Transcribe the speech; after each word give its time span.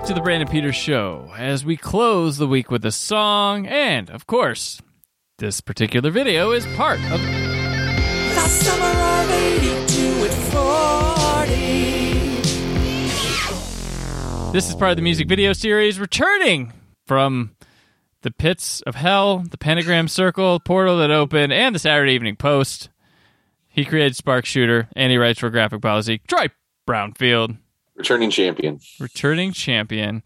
Back 0.00 0.06
to 0.08 0.14
the 0.14 0.20
Brandon 0.22 0.48
Peters 0.48 0.76
Show 0.76 1.30
as 1.36 1.62
we 1.62 1.76
close 1.76 2.38
the 2.38 2.46
week 2.46 2.70
with 2.70 2.86
a 2.86 2.90
song, 2.90 3.66
and 3.66 4.08
of 4.08 4.26
course, 4.26 4.80
this 5.38 5.60
particular 5.60 6.10
video 6.10 6.52
is 6.52 6.64
part 6.74 6.98
of. 7.10 7.20
The 7.20 8.48
summer 8.48 8.86
of 8.86 9.30
82 9.30 10.24
at 10.24 10.32
40. 14.46 14.52
This 14.52 14.70
is 14.70 14.74
part 14.74 14.92
of 14.92 14.96
the 14.96 15.02
music 15.02 15.28
video 15.28 15.52
series 15.52 16.00
returning 16.00 16.72
from 17.06 17.54
the 18.22 18.30
pits 18.30 18.80
of 18.82 18.94
hell, 18.94 19.44
the 19.50 19.58
pentagram 19.58 20.08
circle, 20.08 20.60
portal 20.60 20.96
that 20.98 21.10
opened, 21.10 21.52
and 21.52 21.74
the 21.74 21.78
Saturday 21.78 22.12
Evening 22.12 22.36
Post. 22.36 22.88
He 23.68 23.84
created 23.84 24.16
Spark 24.16 24.46
Shooter, 24.46 24.88
and 24.96 25.12
he 25.12 25.18
writes 25.18 25.40
for 25.40 25.50
Graphic 25.50 25.82
Policy. 25.82 26.22
Troy 26.26 26.46
Brownfield, 26.88 27.58
Returning 28.00 28.30
champion. 28.30 28.80
returning 28.98 29.52
champion. 29.52 30.22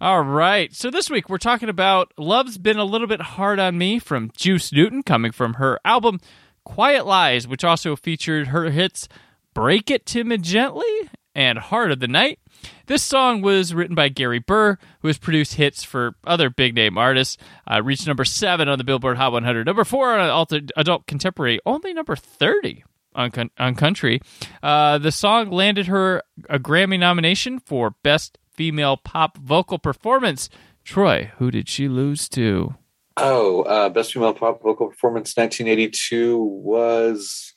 All 0.00 0.22
right, 0.22 0.72
so 0.72 0.90
this 0.92 1.10
week 1.10 1.28
we're 1.28 1.38
talking 1.38 1.68
about 1.68 2.12
Love's 2.16 2.56
Been 2.56 2.78
a 2.78 2.84
Little 2.84 3.08
Bit 3.08 3.20
Hard 3.20 3.58
on 3.58 3.76
Me 3.76 3.98
from 3.98 4.30
Juice 4.36 4.72
Newton, 4.72 5.02
coming 5.02 5.32
from 5.32 5.54
her 5.54 5.80
album 5.84 6.20
Quiet 6.64 7.04
Lies, 7.04 7.48
which 7.48 7.64
also 7.64 7.96
featured 7.96 8.48
her 8.48 8.70
hits 8.70 9.08
Break 9.54 9.90
It 9.90 10.06
to 10.06 10.22
Me 10.22 10.38
Gently 10.38 11.10
and 11.34 11.58
Heart 11.58 11.90
of 11.90 11.98
the 12.00 12.06
Night. 12.06 12.38
This 12.86 13.02
song 13.02 13.42
was 13.42 13.74
written 13.74 13.96
by 13.96 14.08
Gary 14.08 14.38
Burr, 14.38 14.78
who 15.00 15.08
has 15.08 15.18
produced 15.18 15.54
hits 15.54 15.82
for 15.82 16.14
other 16.24 16.48
big 16.48 16.76
name 16.76 16.96
artists. 16.96 17.38
Uh, 17.68 17.82
reached 17.82 18.06
number 18.06 18.24
seven 18.24 18.68
on 18.68 18.78
the 18.78 18.84
Billboard 18.84 19.16
Hot 19.16 19.32
100, 19.32 19.66
number 19.66 19.84
four 19.84 20.16
on 20.16 20.68
Adult 20.76 21.06
Contemporary, 21.08 21.58
only 21.66 21.92
number 21.92 22.14
30 22.14 22.84
on, 23.16 23.50
on 23.58 23.74
country. 23.74 24.20
Uh, 24.62 24.98
the 24.98 25.10
song 25.10 25.50
landed 25.50 25.86
her 25.88 26.22
a 26.48 26.58
Grammy 26.60 26.98
nomination 26.98 27.58
for 27.58 27.90
Best 28.02 28.38
Female 28.52 28.96
Pop 28.96 29.36
Vocal 29.38 29.78
Performance. 29.78 30.48
Troy, 30.84 31.32
who 31.38 31.50
did 31.50 31.68
she 31.68 31.88
lose 31.88 32.28
to? 32.28 32.74
Oh, 33.16 33.62
uh, 33.62 33.88
best 33.88 34.12
female 34.12 34.34
pop 34.34 34.62
vocal 34.62 34.88
performance 34.88 35.34
1982 35.36 36.38
was. 36.38 37.54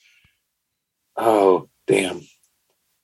Oh, 1.16 1.68
damn. 1.86 2.22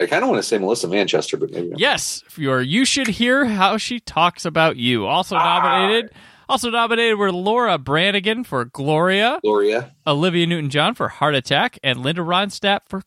I 0.00 0.06
kind 0.06 0.22
of 0.22 0.28
want 0.30 0.40
to 0.42 0.46
say 0.48 0.58
Melissa 0.58 0.88
Manchester, 0.88 1.36
but 1.36 1.50
maybe. 1.50 1.68
I'm- 1.68 1.76
Yes, 1.78 2.22
your 2.36 2.60
You 2.60 2.84
Should 2.84 3.08
Hear 3.08 3.44
How 3.46 3.76
She 3.76 4.00
Talks 4.00 4.44
About 4.44 4.76
You. 4.76 5.06
Also 5.06 5.36
nominated. 5.36 6.10
Also 6.48 6.70
nominated 6.70 7.18
were 7.18 7.32
Laura 7.32 7.76
Branigan 7.76 8.44
for 8.44 8.64
Gloria, 8.64 9.40
Gloria. 9.42 9.94
Olivia 10.06 10.46
Newton 10.46 10.70
John 10.70 10.94
for 10.94 11.08
Heart 11.08 11.34
Attack, 11.34 11.78
and 11.82 12.00
Linda 12.00 12.22
Ronstadt 12.22 12.80
for 12.88 13.02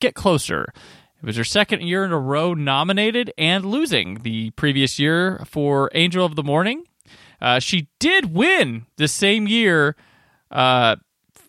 Get 0.00 0.14
Closer. 0.14 0.72
It 1.22 1.26
was 1.26 1.36
her 1.36 1.44
second 1.44 1.82
year 1.82 2.04
in 2.04 2.12
a 2.12 2.18
row 2.18 2.52
nominated 2.52 3.32
and 3.38 3.64
losing 3.64 4.22
the 4.22 4.50
previous 4.50 4.98
year 4.98 5.42
for 5.46 5.90
Angel 5.94 6.26
of 6.26 6.36
the 6.36 6.42
Morning. 6.42 6.84
Uh, 7.40 7.60
she 7.60 7.88
did 7.98 8.34
win 8.34 8.86
the 8.96 9.08
same 9.08 9.48
year 9.48 9.96
uh, 10.50 10.96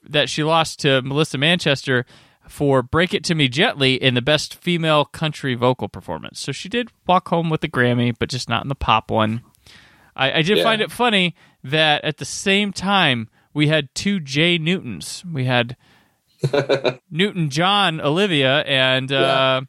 that 0.03 0.29
she 0.29 0.43
lost 0.43 0.79
to 0.79 1.01
Melissa 1.01 1.37
Manchester 1.37 2.05
for 2.47 2.81
Break 2.81 3.13
It 3.13 3.23
To 3.25 3.35
Me 3.35 3.47
Gently 3.47 3.95
in 3.95 4.13
the 4.13 4.21
Best 4.21 4.55
Female 4.55 5.05
Country 5.05 5.55
Vocal 5.55 5.89
Performance. 5.89 6.39
So 6.39 6.51
she 6.51 6.69
did 6.69 6.89
walk 7.07 7.29
home 7.29 7.49
with 7.49 7.61
the 7.61 7.69
Grammy, 7.69 8.13
but 8.17 8.29
just 8.29 8.47
not 8.47 8.63
in 8.63 8.69
the 8.69 8.75
pop 8.75 9.11
one. 9.11 9.41
I, 10.15 10.39
I 10.39 10.41
did 10.41 10.57
Yeah. 10.57 10.63
find 10.63 10.81
it 10.81 10.91
funny 10.91 11.35
that 11.63 12.03
at 12.03 12.17
the 12.17 12.25
same 12.25 12.71
time 12.73 13.29
we 13.53 13.67
had 13.67 13.93
two 13.95 14.19
J 14.19 14.57
Newtons. 14.57 15.23
We 15.31 15.45
had 15.45 15.75
Newton 17.11 17.49
John 17.49 18.01
Olivia 18.01 18.61
and 18.61 19.11
uh, 19.11 19.61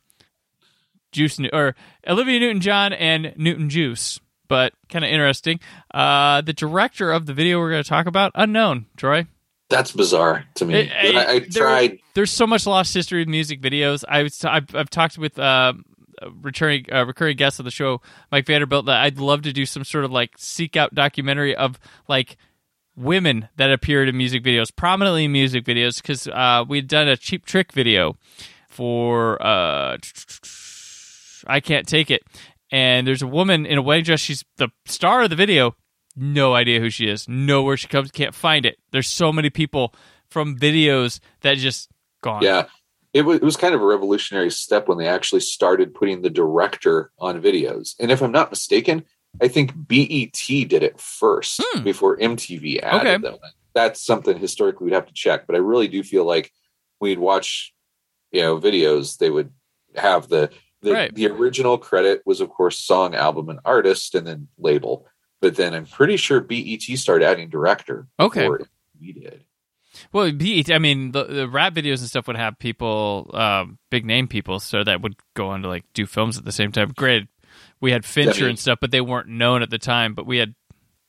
Juice 1.12 1.38
or 1.52 1.74
Olivia 2.06 2.40
Newton 2.40 2.60
John 2.60 2.92
and 2.92 3.32
Newton 3.36 3.68
Juice. 3.70 4.20
But 4.48 4.74
kind 4.90 5.04
of 5.04 5.10
interesting. 5.10 5.58
Uh, 5.92 6.40
the 6.42 6.52
director 6.52 7.10
of 7.10 7.26
the 7.26 7.32
video 7.32 7.58
we're 7.58 7.70
going 7.70 7.82
to 7.82 7.88
talk 7.88 8.06
about 8.06 8.30
unknown. 8.34 8.86
Troy. 8.96 9.26
That's 9.70 9.92
bizarre 9.92 10.44
to 10.56 10.66
me. 10.66 10.74
It- 10.74 10.92
it- 10.92 11.16
I, 11.16 11.32
I 11.32 11.38
there- 11.38 11.48
tried. 11.50 11.98
There's 12.14 12.30
so 12.30 12.46
much 12.46 12.66
lost 12.66 12.92
history 12.94 13.22
of 13.22 13.28
music 13.28 13.60
videos. 13.62 14.04
I 14.08 14.22
was, 14.24 14.44
I've, 14.44 14.72
I've 14.74 14.90
talked 14.90 15.16
with 15.18 15.38
uh, 15.38 15.72
returning 16.40 16.86
uh, 16.92 17.04
recurring 17.04 17.36
guest 17.36 17.58
of 17.58 17.64
the 17.64 17.70
show, 17.70 18.00
Mike 18.30 18.46
Vanderbilt, 18.46 18.86
that 18.86 19.02
I'd 19.02 19.18
love 19.18 19.42
to 19.42 19.52
do 19.52 19.66
some 19.66 19.84
sort 19.84 20.04
of 20.04 20.10
like 20.10 20.32
seek 20.36 20.76
out 20.76 20.94
documentary 20.94 21.54
of 21.54 21.78
like 22.08 22.36
women 22.96 23.48
that 23.56 23.72
appeared 23.72 24.08
in 24.08 24.16
music 24.16 24.42
videos, 24.42 24.74
prominently 24.74 25.24
in 25.24 25.32
music 25.32 25.64
videos, 25.64 26.00
because 26.00 26.28
uh, 26.28 26.64
we'd 26.66 26.88
done 26.88 27.08
a 27.08 27.16
cheap 27.16 27.44
trick 27.44 27.72
video 27.72 28.16
for 28.68 29.40
uh, 29.44 29.96
I 31.46 31.60
can't 31.60 31.86
take 31.86 32.10
it, 32.10 32.22
and 32.70 33.06
there's 33.06 33.22
a 33.22 33.26
woman 33.26 33.66
in 33.66 33.78
a 33.78 33.82
wedding 33.82 34.04
dress. 34.04 34.20
She's 34.20 34.44
the 34.56 34.68
star 34.86 35.22
of 35.22 35.30
the 35.30 35.36
video. 35.36 35.76
No 36.16 36.54
idea 36.54 36.78
who 36.78 36.90
she 36.90 37.08
is. 37.08 37.28
Know 37.28 37.62
where 37.62 37.76
she 37.76 37.88
comes. 37.88 38.10
Can't 38.12 38.34
find 38.34 38.64
it. 38.64 38.78
There's 38.92 39.08
so 39.08 39.32
many 39.32 39.50
people 39.50 39.92
from 40.28 40.56
videos 40.56 41.18
that 41.40 41.56
just 41.56 41.90
gone. 42.22 42.42
Yeah. 42.42 42.66
It 43.14 43.22
was, 43.22 43.36
it 43.36 43.42
was 43.44 43.56
kind 43.56 43.74
of 43.74 43.80
a 43.80 43.86
revolutionary 43.86 44.50
step 44.50 44.88
when 44.88 44.98
they 44.98 45.06
actually 45.06 45.40
started 45.40 45.94
putting 45.94 46.20
the 46.20 46.30
director 46.30 47.12
on 47.20 47.40
videos. 47.40 47.94
And 48.00 48.10
if 48.10 48.20
I'm 48.22 48.32
not 48.32 48.50
mistaken, 48.50 49.04
I 49.40 49.46
think 49.48 49.72
BET 49.74 50.34
did 50.68 50.82
it 50.82 51.00
first 51.00 51.60
Hmm. 51.72 51.84
before 51.84 52.16
MTV 52.18 52.80
added 52.82 53.06
Okay. 53.08 53.16
them. 53.22 53.38
That's 53.72 54.04
something 54.04 54.36
historically 54.36 54.84
we'd 54.86 54.94
have 54.94 55.06
to 55.06 55.14
check. 55.14 55.46
But 55.46 55.54
I 55.56 55.60
really 55.60 55.88
do 55.88 56.02
feel 56.02 56.24
like 56.24 56.52
we'd 57.00 57.18
watch, 57.20 57.72
you 58.32 58.42
know, 58.42 58.58
videos. 58.58 59.16
They 59.18 59.30
would 59.30 59.50
have 59.96 60.28
the 60.28 60.50
the, 60.82 60.92
Right. 60.92 61.14
the 61.14 61.26
original 61.28 61.78
credit 61.78 62.20
was 62.26 62.42
of 62.42 62.50
course 62.50 62.78
song, 62.78 63.14
album, 63.14 63.48
and 63.48 63.58
artist, 63.64 64.14
and 64.14 64.26
then 64.26 64.48
label. 64.58 65.06
But 65.40 65.56
then 65.56 65.72
I'm 65.72 65.86
pretty 65.86 66.18
sure 66.18 66.42
BET 66.42 66.82
started 66.98 67.24
adding 67.24 67.48
director. 67.48 68.06
Okay. 68.20 68.40
before 68.42 68.58
MTV 69.00 69.12
did. 69.22 69.44
Well, 70.12 70.30
BET, 70.32 70.70
I 70.70 70.78
mean, 70.78 71.12
the, 71.12 71.24
the 71.24 71.48
rap 71.48 71.74
videos 71.74 71.98
and 72.00 72.08
stuff 72.08 72.26
would 72.26 72.36
have 72.36 72.58
people, 72.58 73.30
um, 73.34 73.78
big 73.90 74.04
name 74.04 74.28
people, 74.28 74.60
so 74.60 74.82
that 74.84 75.00
would 75.02 75.16
go 75.34 75.48
on 75.48 75.62
to 75.62 75.68
like 75.68 75.84
do 75.94 76.06
films 76.06 76.36
at 76.38 76.44
the 76.44 76.52
same 76.52 76.72
time. 76.72 76.92
Great, 76.96 77.28
we 77.80 77.92
had 77.92 78.04
Fincher 78.04 78.44
Yeah, 78.44 78.50
and 78.50 78.58
stuff, 78.58 78.78
but 78.80 78.90
they 78.90 79.00
weren't 79.00 79.28
known 79.28 79.62
at 79.62 79.70
the 79.70 79.78
time. 79.78 80.14
But 80.14 80.26
we 80.26 80.38
had, 80.38 80.54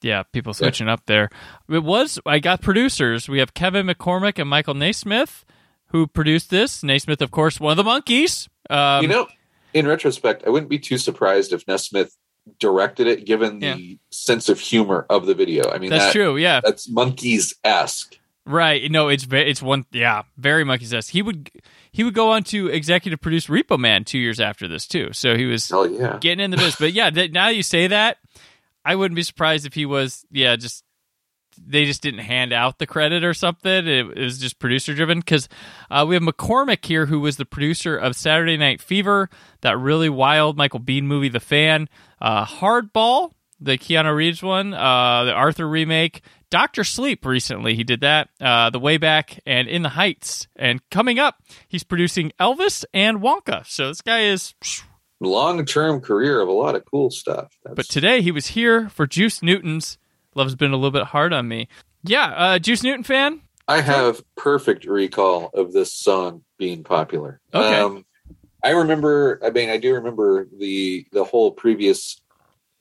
yeah, 0.01 0.23
people 0.23 0.53
switching 0.53 0.87
up 0.87 1.05
there. 1.05 1.29
It 1.69 1.83
was 1.83 2.19
I 2.25 2.39
got 2.39 2.61
producers. 2.61 3.27
We 3.29 3.39
have 3.39 3.53
Kevin 3.53 3.87
McCormick 3.87 4.39
and 4.39 4.49
Michael 4.49 4.73
Nesmith 4.75 5.45
who 5.89 6.07
produced 6.07 6.49
this. 6.49 6.83
Nesmith, 6.83 7.21
of 7.21 7.31
course, 7.31 7.59
one 7.59 7.77
of 7.77 7.83
the 7.83 7.89
Monkees. 7.89 8.49
Um, 8.69 9.03
you 9.03 9.07
know, 9.07 9.27
in 9.73 9.87
retrospect, 9.87 10.43
I 10.45 10.49
wouldn't 10.49 10.69
be 10.69 10.79
too 10.79 10.97
surprised 10.97 11.53
if 11.53 11.65
Nesmith 11.67 12.15
directed 12.59 13.07
it, 13.07 13.25
given 13.25 13.61
Yeah. 13.61 13.75
the 13.75 13.99
sense 14.11 14.49
of 14.49 14.59
humor 14.59 15.05
of 15.09 15.25
the 15.25 15.33
video. 15.33 15.69
I 15.71 15.77
mean, 15.77 15.89
that's 15.89 16.05
that- 16.05 16.11
true. 16.11 16.37
Yeah, 16.37 16.59
That's 16.63 16.89
Monkees 16.91 17.53
esque. 17.63 18.17
Right. 18.45 18.91
No, 18.91 19.07
it's 19.07 19.25
it's 19.31 19.61
one. 19.61 19.85
Yeah, 19.91 20.23
very 20.37 20.63
monkey 20.63 20.85
says 20.85 21.09
he 21.09 21.23
would 21.23 21.49
he 21.91 22.03
would 22.03 22.13
go 22.13 22.31
on 22.31 22.43
to 22.45 22.67
executive 22.67 23.19
produce 23.19 23.47
Repo 23.47 23.79
Man 23.79 24.03
two 24.03 24.19
years 24.19 24.39
after 24.39 24.67
this 24.67 24.87
too. 24.87 25.13
So 25.13 25.35
he 25.35 25.45
was 25.45 25.67
Hell 25.67 25.89
yeah! 25.89 26.17
getting 26.21 26.43
in 26.43 26.51
the 26.51 26.57
business. 26.57 26.75
But 26.75 26.93
yeah, 26.93 27.09
th- 27.09 27.31
now 27.31 27.47
you 27.47 27.63
say 27.63 27.87
that, 27.87 28.17
I 28.83 28.95
wouldn't 28.95 29.15
be 29.15 29.23
surprised 29.23 29.65
if 29.65 29.73
he 29.73 29.87
was. 29.87 30.25
Yeah, 30.29 30.55
just 30.57 30.83
they 31.57 31.85
just 31.85 32.01
didn't 32.01 32.19
hand 32.19 32.53
out 32.53 32.77
the 32.77 32.85
credit 32.85 33.23
or 33.23 33.33
something. 33.33 33.87
It, 33.87 34.05
it 34.05 34.17
was 34.17 34.37
just 34.39 34.59
producer 34.59 34.93
driven 34.93 35.19
because 35.19 35.47
uh, 35.89 36.05
we 36.07 36.15
have 36.15 36.23
McCormick 36.23 36.85
here, 36.85 37.07
who 37.07 37.19
was 37.19 37.37
the 37.37 37.45
producer 37.45 37.97
of 37.97 38.15
Saturday 38.15 38.57
Night 38.57 38.81
Fever, 38.81 39.29
that 39.61 39.77
really 39.77 40.09
wild 40.09 40.57
Michael 40.57 40.79
Biehn 40.81 41.03
movie, 41.03 41.29
The 41.29 41.39
Fan, 41.39 41.89
uh, 42.21 42.45
Hardball, 42.45 43.31
the 43.65 43.77
Keanu 43.77 44.15
Reeves 44.15 44.41
one, 44.41 44.73
uh, 44.73 45.25
the 45.25 45.33
Arthur 45.33 45.67
remake, 45.67 46.21
Doctor 46.49 46.83
Sleep. 46.83 47.25
Recently, 47.25 47.75
he 47.75 47.83
did 47.83 48.01
that, 48.01 48.29
uh, 48.39 48.69
The 48.69 48.79
Way 48.79 48.97
Back, 48.97 49.39
and 49.45 49.67
In 49.67 49.81
the 49.81 49.89
Heights. 49.89 50.47
And 50.55 50.87
coming 50.89 51.19
up, 51.19 51.41
he's 51.67 51.83
producing 51.83 52.31
Elvis 52.39 52.85
and 52.93 53.19
Wonka. 53.19 53.65
So 53.65 53.87
this 53.87 54.01
guy 54.01 54.21
is 54.21 54.53
long 55.19 55.65
term 55.65 55.99
career 55.99 56.39
of 56.39 56.47
a 56.47 56.53
lot 56.53 56.75
of 56.75 56.85
cool 56.85 57.09
stuff. 57.09 57.57
That's, 57.63 57.75
But 57.75 57.85
today 57.87 58.21
he 58.21 58.31
was 58.31 58.47
here 58.47 58.87
for 58.89 59.07
Juice 59.07 59.41
Newton's 59.41 59.97
Love's 60.35 60.55
Been 60.55 60.71
a 60.71 60.75
Little 60.75 60.91
Bit 60.91 61.07
Hard 61.07 61.33
on 61.33 61.47
Me. 61.47 61.67
Yeah, 62.03 62.25
uh, 62.27 62.59
Juice 62.59 62.83
Newton 62.83 63.03
fan? 63.03 63.41
I 63.67 63.81
have 63.81 64.21
perfect 64.35 64.85
recall 64.85 65.49
of 65.55 65.73
this 65.73 65.91
song 65.91 66.43
being 66.59 66.83
popular. 66.83 67.41
Okay. 67.51 67.79
Um, 67.79 68.05
I 68.63 68.71
remember. 68.71 69.39
I 69.43 69.49
mean, 69.49 69.69
I 69.69 69.77
do 69.77 69.95
remember 69.95 70.47
the 70.57 71.05
the 71.11 71.23
whole 71.23 71.51
previous 71.51 72.19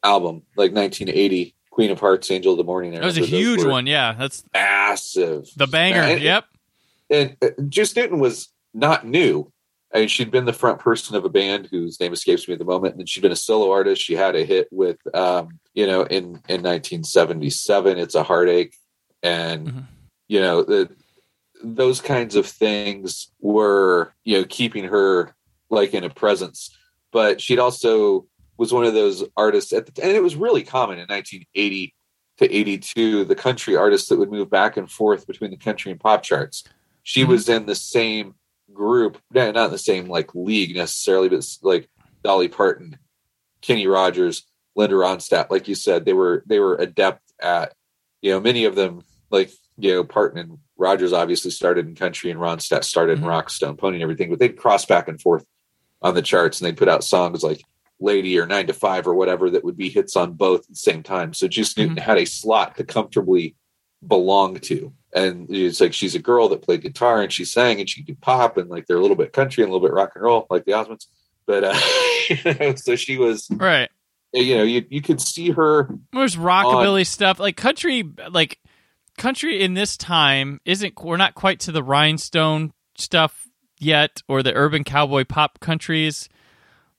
album, 0.04 0.42
like 0.56 0.72
1980, 0.72 1.54
Queen 1.70 1.90
of 1.90 1.98
Hearts, 1.98 2.30
Angel 2.30 2.52
of 2.52 2.58
the 2.58 2.64
Morning. 2.64 2.92
That 2.92 3.02
was 3.02 3.18
a 3.18 3.22
huge 3.26 3.64
one. 3.64 3.86
Yeah, 3.86 4.12
that's 4.12 4.44
massive. 4.52 5.48
the 5.56 5.66
banger. 5.66 6.00
And- 6.00 6.22
yep. 6.22 6.44
and 7.10 7.36
uh, 7.42 7.48
Juice 7.68 7.96
Newton 7.96 8.18
was 8.20 8.48
not 8.72 9.06
new. 9.06 9.50
I 9.94 9.98
mean, 10.00 10.08
she'd 10.08 10.32
been 10.32 10.44
the 10.44 10.52
front 10.52 10.80
person 10.80 11.14
of 11.16 11.24
a 11.24 11.28
band 11.28 11.68
whose 11.70 12.00
name 12.00 12.12
escapes 12.12 12.48
me 12.48 12.54
at 12.54 12.58
the 12.58 12.64
moment, 12.64 12.96
and 12.96 13.08
she'd 13.08 13.20
been 13.22 13.30
a 13.32 13.36
solo 13.36 13.70
artist. 13.70 14.02
She 14.02 14.14
had 14.14 14.34
a 14.34 14.44
hit 14.44 14.66
with, 14.72 14.98
um, 15.14 15.60
you 15.72 15.86
know, 15.86 16.02
in 16.02 16.40
in 16.48 16.62
1977, 16.62 17.98
"It's 17.98 18.16
a 18.16 18.24
Heartache," 18.24 18.74
and 19.22 19.68
Mhm. 19.68 19.84
you 20.28 20.40
know 20.40 20.62
the 20.64 20.90
those 21.62 22.00
kinds 22.00 22.34
of 22.34 22.44
things 22.46 23.28
were 23.40 24.12
you 24.24 24.38
know 24.38 24.44
keeping 24.48 24.84
her 24.84 25.34
like 25.70 25.94
in 25.94 26.02
a 26.04 26.10
presence. 26.10 26.76
But 27.12 27.40
she'd 27.40 27.60
also 27.60 28.26
was 28.56 28.72
one 28.72 28.84
of 28.84 28.94
those 28.94 29.24
artists 29.36 29.72
at 29.72 29.86
the 29.92 30.02
and 30.02 30.12
it 30.12 30.22
was 30.22 30.36
really 30.36 30.62
common 30.62 30.98
in 30.98 31.06
1980 31.06 31.94
to 32.38 32.52
82 32.52 33.24
the 33.24 33.34
country 33.34 33.76
artists 33.76 34.08
that 34.08 34.18
would 34.18 34.30
move 34.30 34.50
back 34.50 34.76
and 34.76 34.90
forth 34.90 35.26
between 35.26 35.50
the 35.50 35.56
country 35.56 35.90
and 35.92 36.00
pop 36.00 36.22
charts 36.22 36.64
she 37.02 37.24
Mhm. 37.24 37.28
was 37.28 37.48
in 37.48 37.66
the 37.66 37.74
same 37.74 38.34
group 38.72 39.18
not 39.32 39.56
in 39.56 39.70
the 39.70 39.78
same 39.78 40.08
like 40.08 40.34
league 40.34 40.74
necessarily 40.74 41.28
but 41.28 41.44
like 41.62 41.88
dolly 42.22 42.48
parton 42.48 42.98
kenny 43.60 43.86
rogers 43.86 44.44
linda 44.74 44.96
ronstadt 44.96 45.50
like 45.50 45.68
you 45.68 45.74
said 45.74 46.04
they 46.04 46.12
were 46.12 46.42
they 46.46 46.58
were 46.58 46.76
adept 46.76 47.22
at 47.40 47.74
you 48.22 48.30
know 48.32 48.40
many 48.40 48.64
of 48.64 48.74
them 48.74 49.02
like 49.30 49.50
you 49.76 49.92
know 49.92 50.02
parton 50.04 50.38
and 50.38 50.58
rogers 50.76 51.12
obviously 51.12 51.50
started 51.50 51.86
in 51.86 51.94
country 51.94 52.30
and 52.30 52.40
ronstadt 52.40 52.82
started 52.84 53.18
Mhm. 53.18 53.22
in 53.22 53.28
rock 53.28 53.50
stone 53.50 53.76
pony 53.76 53.96
and 53.96 54.02
everything 54.02 54.30
but 54.30 54.38
they'd 54.38 54.56
cross 54.56 54.84
back 54.86 55.06
and 55.08 55.20
forth 55.20 55.44
on 56.02 56.14
the 56.14 56.22
charts 56.22 56.60
and 56.60 56.66
they'd 56.66 56.76
put 56.76 56.88
out 56.88 57.04
songs 57.04 57.42
like 57.44 57.62
lady 58.04 58.38
or 58.38 58.46
nine 58.46 58.66
to 58.66 58.72
five 58.72 59.06
or 59.06 59.14
whatever 59.14 59.50
that 59.50 59.64
would 59.64 59.76
be 59.76 59.88
hits 59.88 60.14
on 60.14 60.32
both 60.34 60.60
at 60.60 60.68
the 60.68 60.76
same 60.76 61.02
time. 61.02 61.32
So 61.34 61.48
juice 61.48 61.76
newton 61.76 61.96
had 61.96 62.18
a 62.18 62.24
slot 62.24 62.76
to 62.76 62.84
comfortably 62.84 63.56
belong 64.06 64.60
to. 64.60 64.92
And 65.14 65.48
it's 65.50 65.80
like 65.80 65.94
she's 65.94 66.14
a 66.14 66.20
girl 66.20 66.48
that 66.48 66.62
played 66.62 66.82
guitar 66.82 67.22
and 67.22 67.32
she 67.32 67.44
sang 67.44 67.80
and 67.80 67.88
she 67.88 68.04
could 68.04 68.20
pop 68.20 68.56
and 68.56 68.68
like 68.68 68.86
they're 68.86 68.98
a 68.98 69.00
little 69.00 69.16
bit 69.16 69.32
country 69.32 69.62
and 69.62 69.70
a 69.70 69.74
little 69.74 69.88
bit 69.88 69.94
rock 69.94 70.12
and 70.14 70.24
roll 70.24 70.46
like 70.50 70.64
the 70.64 70.72
osmonds. 70.72 71.06
But 71.46 71.64
uh 71.64 71.80
you 72.28 72.54
know, 72.60 72.74
so 72.74 72.96
she 72.96 73.16
was 73.16 73.48
Right. 73.50 73.90
you 74.32 74.56
know 74.56 74.64
you, 74.64 74.84
you 74.88 75.00
could 75.00 75.20
see 75.20 75.50
her 75.50 75.88
There's 76.12 76.36
rockabilly 76.36 77.06
stuff. 77.06 77.40
Like 77.40 77.56
country, 77.56 78.04
like 78.30 78.58
country 79.16 79.62
in 79.62 79.74
this 79.74 79.96
time 79.96 80.60
isn't. 80.64 80.94
We're 81.02 81.16
not 81.16 81.34
quite 81.34 81.60
to 81.60 81.72
the 81.72 81.82
rhinestone 81.82 82.72
stuff 82.96 83.48
yet, 83.78 84.22
or 84.28 84.42
the 84.42 84.54
urban 84.54 84.84
cowboy 84.84 85.24
pop 85.24 85.60
countries 85.60 86.28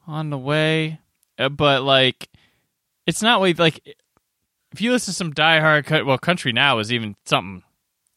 on 0.08 0.30
the 0.30 0.38
way. 0.38 1.00
Uh, 1.38 1.50
But 1.50 1.84
like, 1.84 2.30
it's 3.06 3.22
not 3.22 3.42
like 3.42 3.82
if 4.72 4.82
you 4.82 4.92
listen 4.92 5.12
to 5.12 5.16
some 5.18 5.34
diehard, 5.34 5.86
cut- 5.86 6.06
well, 6.06 6.18
country 6.18 6.52
now 6.52 6.80
is 6.80 6.92
even 6.92 7.16
something 7.26 7.64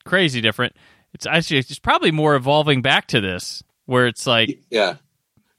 crazy 0.05 0.40
different. 0.40 0.75
It's 1.14 1.26
actually 1.26 1.58
it's 1.58 1.79
probably 1.79 2.11
more 2.11 2.35
evolving 2.35 2.82
back 2.82 3.06
to 3.08 3.20
this, 3.20 3.62
where 3.87 4.06
it's 4.06 4.26
like, 4.26 4.61
yeah 4.70 4.96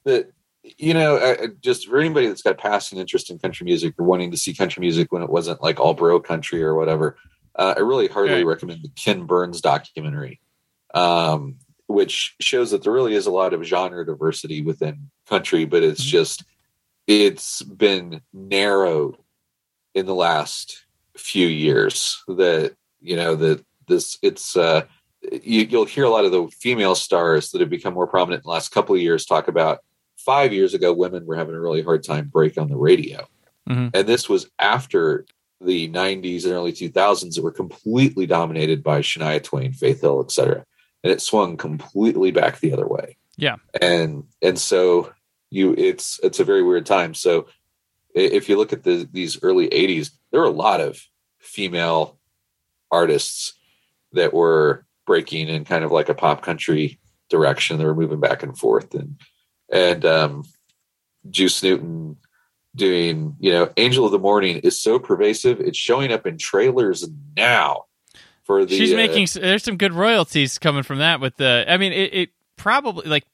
that 0.06 0.32
you 0.78 0.94
know 0.94 1.18
uh, 1.18 1.48
just 1.62 1.88
for 1.88 1.98
anybody 2.00 2.28
that's 2.28 2.42
got 2.42 2.58
passing 2.58 3.00
interest 3.00 3.30
in 3.30 3.40
country 3.40 3.66
music 3.66 3.96
or 3.98 4.06
wanting 4.06 4.32
to 4.32 4.38
see 4.38 4.54
country 4.54 4.82
music 4.82 5.12
when 5.12 5.22
it 5.24 5.30
wasn't 5.30 5.62
like 5.62 5.80
all 5.80 5.94
bro 5.94 6.20
country 6.20 6.64
or 6.64 6.74
whatever 6.76 7.18
uh, 7.56 7.74
i 7.76 7.80
really 7.82 8.08
heartily 8.08 8.44
Right. 8.44 8.48
recommend 8.54 8.82
the 8.84 8.90
ken 8.90 9.26
burns 9.26 9.62
documentary 9.62 10.40
um, 10.94 11.58
which 11.90 12.36
shows 12.40 12.70
that 12.70 12.84
there 12.84 12.94
really 12.94 13.16
is 13.16 13.26
a 13.26 13.32
lot 13.32 13.52
of 13.52 13.64
genre 13.64 14.06
diversity 14.06 14.62
within 14.62 15.10
country 15.28 15.66
but 15.66 15.82
it's 15.84 16.04
Mhm. 16.06 16.10
just 16.10 16.44
it's 17.08 17.64
been 17.64 18.22
narrowed 18.32 19.18
in 19.96 20.06
the 20.06 20.14
last 20.16 20.86
few 21.18 21.48
years 21.48 22.24
that 22.28 22.76
you 23.02 23.16
know 23.16 23.36
that 23.36 23.66
this 23.88 24.18
it's 24.22 24.56
uh 24.56 24.84
you, 25.44 25.62
you'll 25.64 25.86
hear 25.86 26.06
a 26.06 26.10
lot 26.10 26.24
of 26.26 26.32
the 26.32 26.48
female 26.62 26.96
stars 26.96 27.50
that 27.52 27.60
have 27.60 27.70
become 27.70 27.94
more 27.96 28.08
prominent 28.08 28.42
in 28.42 28.48
the 28.48 28.52
last 28.54 28.70
couple 28.70 28.96
of 28.96 29.02
years 29.02 29.26
talk 29.26 29.48
about 29.48 29.80
five 30.18 30.54
years 30.54 30.74
ago 30.76 30.94
women 30.94 31.26
were 31.26 31.36
having 31.36 31.56
a 31.56 31.60
really 31.60 31.82
hard 31.82 32.04
time 32.04 32.28
break 32.28 32.58
on 32.58 32.70
the 32.70 32.78
radio 32.78 33.28
Mhm. 33.68 33.90
and 33.96 34.08
this 34.08 34.30
was 34.30 34.48
after 34.60 35.26
the 35.60 35.90
90s 35.90 36.46
and 36.46 36.54
early 36.54 36.72
2000s 36.72 37.36
that 37.36 37.44
were 37.44 37.52
completely 37.52 38.26
dominated 38.28 38.84
by 38.84 39.02
shania 39.02 39.42
twain 39.44 39.74
faith 39.74 40.02
hill 40.02 40.22
etc 40.22 40.64
and 41.04 41.12
it 41.12 41.22
swung 41.22 41.58
completely 41.58 42.32
back 42.32 42.60
the 42.60 42.74
other 42.74 42.88
way. 42.88 43.18
Yeah. 43.38 43.56
and 43.82 44.26
and 44.42 44.60
so 44.60 45.14
you 45.50 45.74
it's 45.78 46.20
it's 46.24 46.40
a 46.40 46.44
very 46.44 46.62
weird 46.62 46.86
time. 46.86 47.14
So 47.14 47.48
if 48.14 48.50
you 48.50 48.58
look 48.58 48.74
at 48.74 48.84
the 48.84 49.08
these 49.12 49.42
early 49.44 49.70
80s 49.70 50.12
there 50.32 50.42
were 50.42 50.48
a 50.48 50.52
lot 50.52 50.82
of 50.82 51.00
female 51.40 52.18
artists 52.92 53.54
that 54.14 54.34
were 54.34 54.86
breaking 55.06 55.48
in 55.48 55.64
kind 55.64 55.84
of 55.84 55.92
like 55.92 56.10
a 56.10 56.14
pop 56.14 56.42
country 56.42 57.00
direction. 57.30 57.78
They 57.78 57.86
were 57.86 57.96
moving 57.96 58.20
back 58.20 58.44
and 58.44 58.58
forth 58.58 58.94
and 58.94 59.20
and 59.72 60.06
um 60.06 60.44
juice 61.30 61.62
newton 61.62 62.18
doing 62.76 63.36
you 63.40 63.52
know 63.52 63.70
angel 63.78 64.06
of 64.06 64.12
the 64.12 64.20
morning 64.20 64.58
is 64.60 64.80
so 64.82 65.00
pervasive. 65.00 65.60
It's 65.60 65.78
showing 65.78 66.12
up 66.12 66.28
in 66.28 66.38
trailers 66.38 67.08
now 67.36 67.86
for 68.50 68.66
the 68.66 68.76
she's 68.76 68.92
uh, 68.94 68.96
making 68.96 69.28
there's 69.40 69.64
some 69.64 69.78
good 69.78 69.94
royalties 69.94 70.58
coming 70.58 70.82
from 70.82 70.98
that 70.98 71.20
with 71.22 71.38
the 71.38 71.64
i 71.68 71.78
mean 71.78 71.94
it, 71.94 72.14
it 72.14 72.30
probably 72.58 73.08
like 73.08 73.28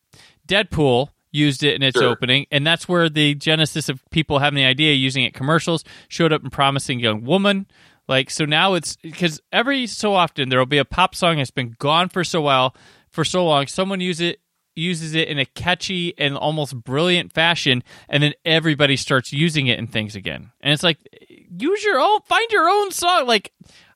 deadpool 0.45 1.07
used 1.31 1.63
it 1.63 1.73
in 1.75 1.83
its 1.83 1.97
Sure. 1.97 2.09
opening 2.09 2.45
and 2.51 2.67
that's 2.67 2.89
where 2.89 3.07
the 3.07 3.33
genesis 3.35 3.87
of 3.87 4.03
people 4.11 4.39
having 4.39 4.57
the 4.57 4.65
idea 4.65 4.91
of 4.91 4.99
using 4.99 5.23
it 5.23 5.33
commercials 5.33 5.85
showed 6.09 6.33
up 6.33 6.43
in 6.43 6.49
promising 6.49 6.99
young 6.99 7.23
woman 7.23 7.65
like 8.09 8.29
so 8.29 8.43
now 8.43 8.73
it's 8.73 8.97
because 8.97 9.39
every 9.53 9.87
so 9.87 10.13
often 10.13 10.49
there 10.49 10.59
will 10.59 10.65
be 10.65 10.77
a 10.79 10.85
pop 10.85 11.15
song 11.15 11.37
that's 11.37 11.49
been 11.49 11.75
gone 11.79 12.09
for 12.09 12.25
so 12.25 12.41
while 12.41 12.75
for 13.09 13.23
so 13.23 13.45
long 13.45 13.67
someone 13.67 14.01
use 14.01 14.19
it 14.19 14.41
uses 14.75 15.15
it 15.15 15.29
in 15.29 15.39
a 15.39 15.45
catchy 15.45 16.13
and 16.17 16.35
almost 16.35 16.75
brilliant 16.83 17.31
fashion 17.31 17.81
and 18.09 18.21
then 18.21 18.33
everybody 18.43 18.97
starts 18.97 19.31
using 19.31 19.67
it 19.67 19.79
in 19.79 19.87
things 19.87 20.17
again 20.17 20.51
and 20.59 20.73
it's 20.73 20.83
like 20.83 20.97
use 21.29 21.81
your 21.85 21.97
own 21.97 22.19
find 22.25 22.51
your 22.51 22.67
own 22.67 22.91
song 22.91 23.25
like 23.25 23.53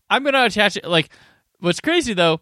i'm 0.09 0.23
gonna 0.23 0.43
attach 0.45 0.77
it 0.77 0.86
like 0.86 1.10
what's 1.60 1.79
crazy 1.79 2.13
though 2.13 2.41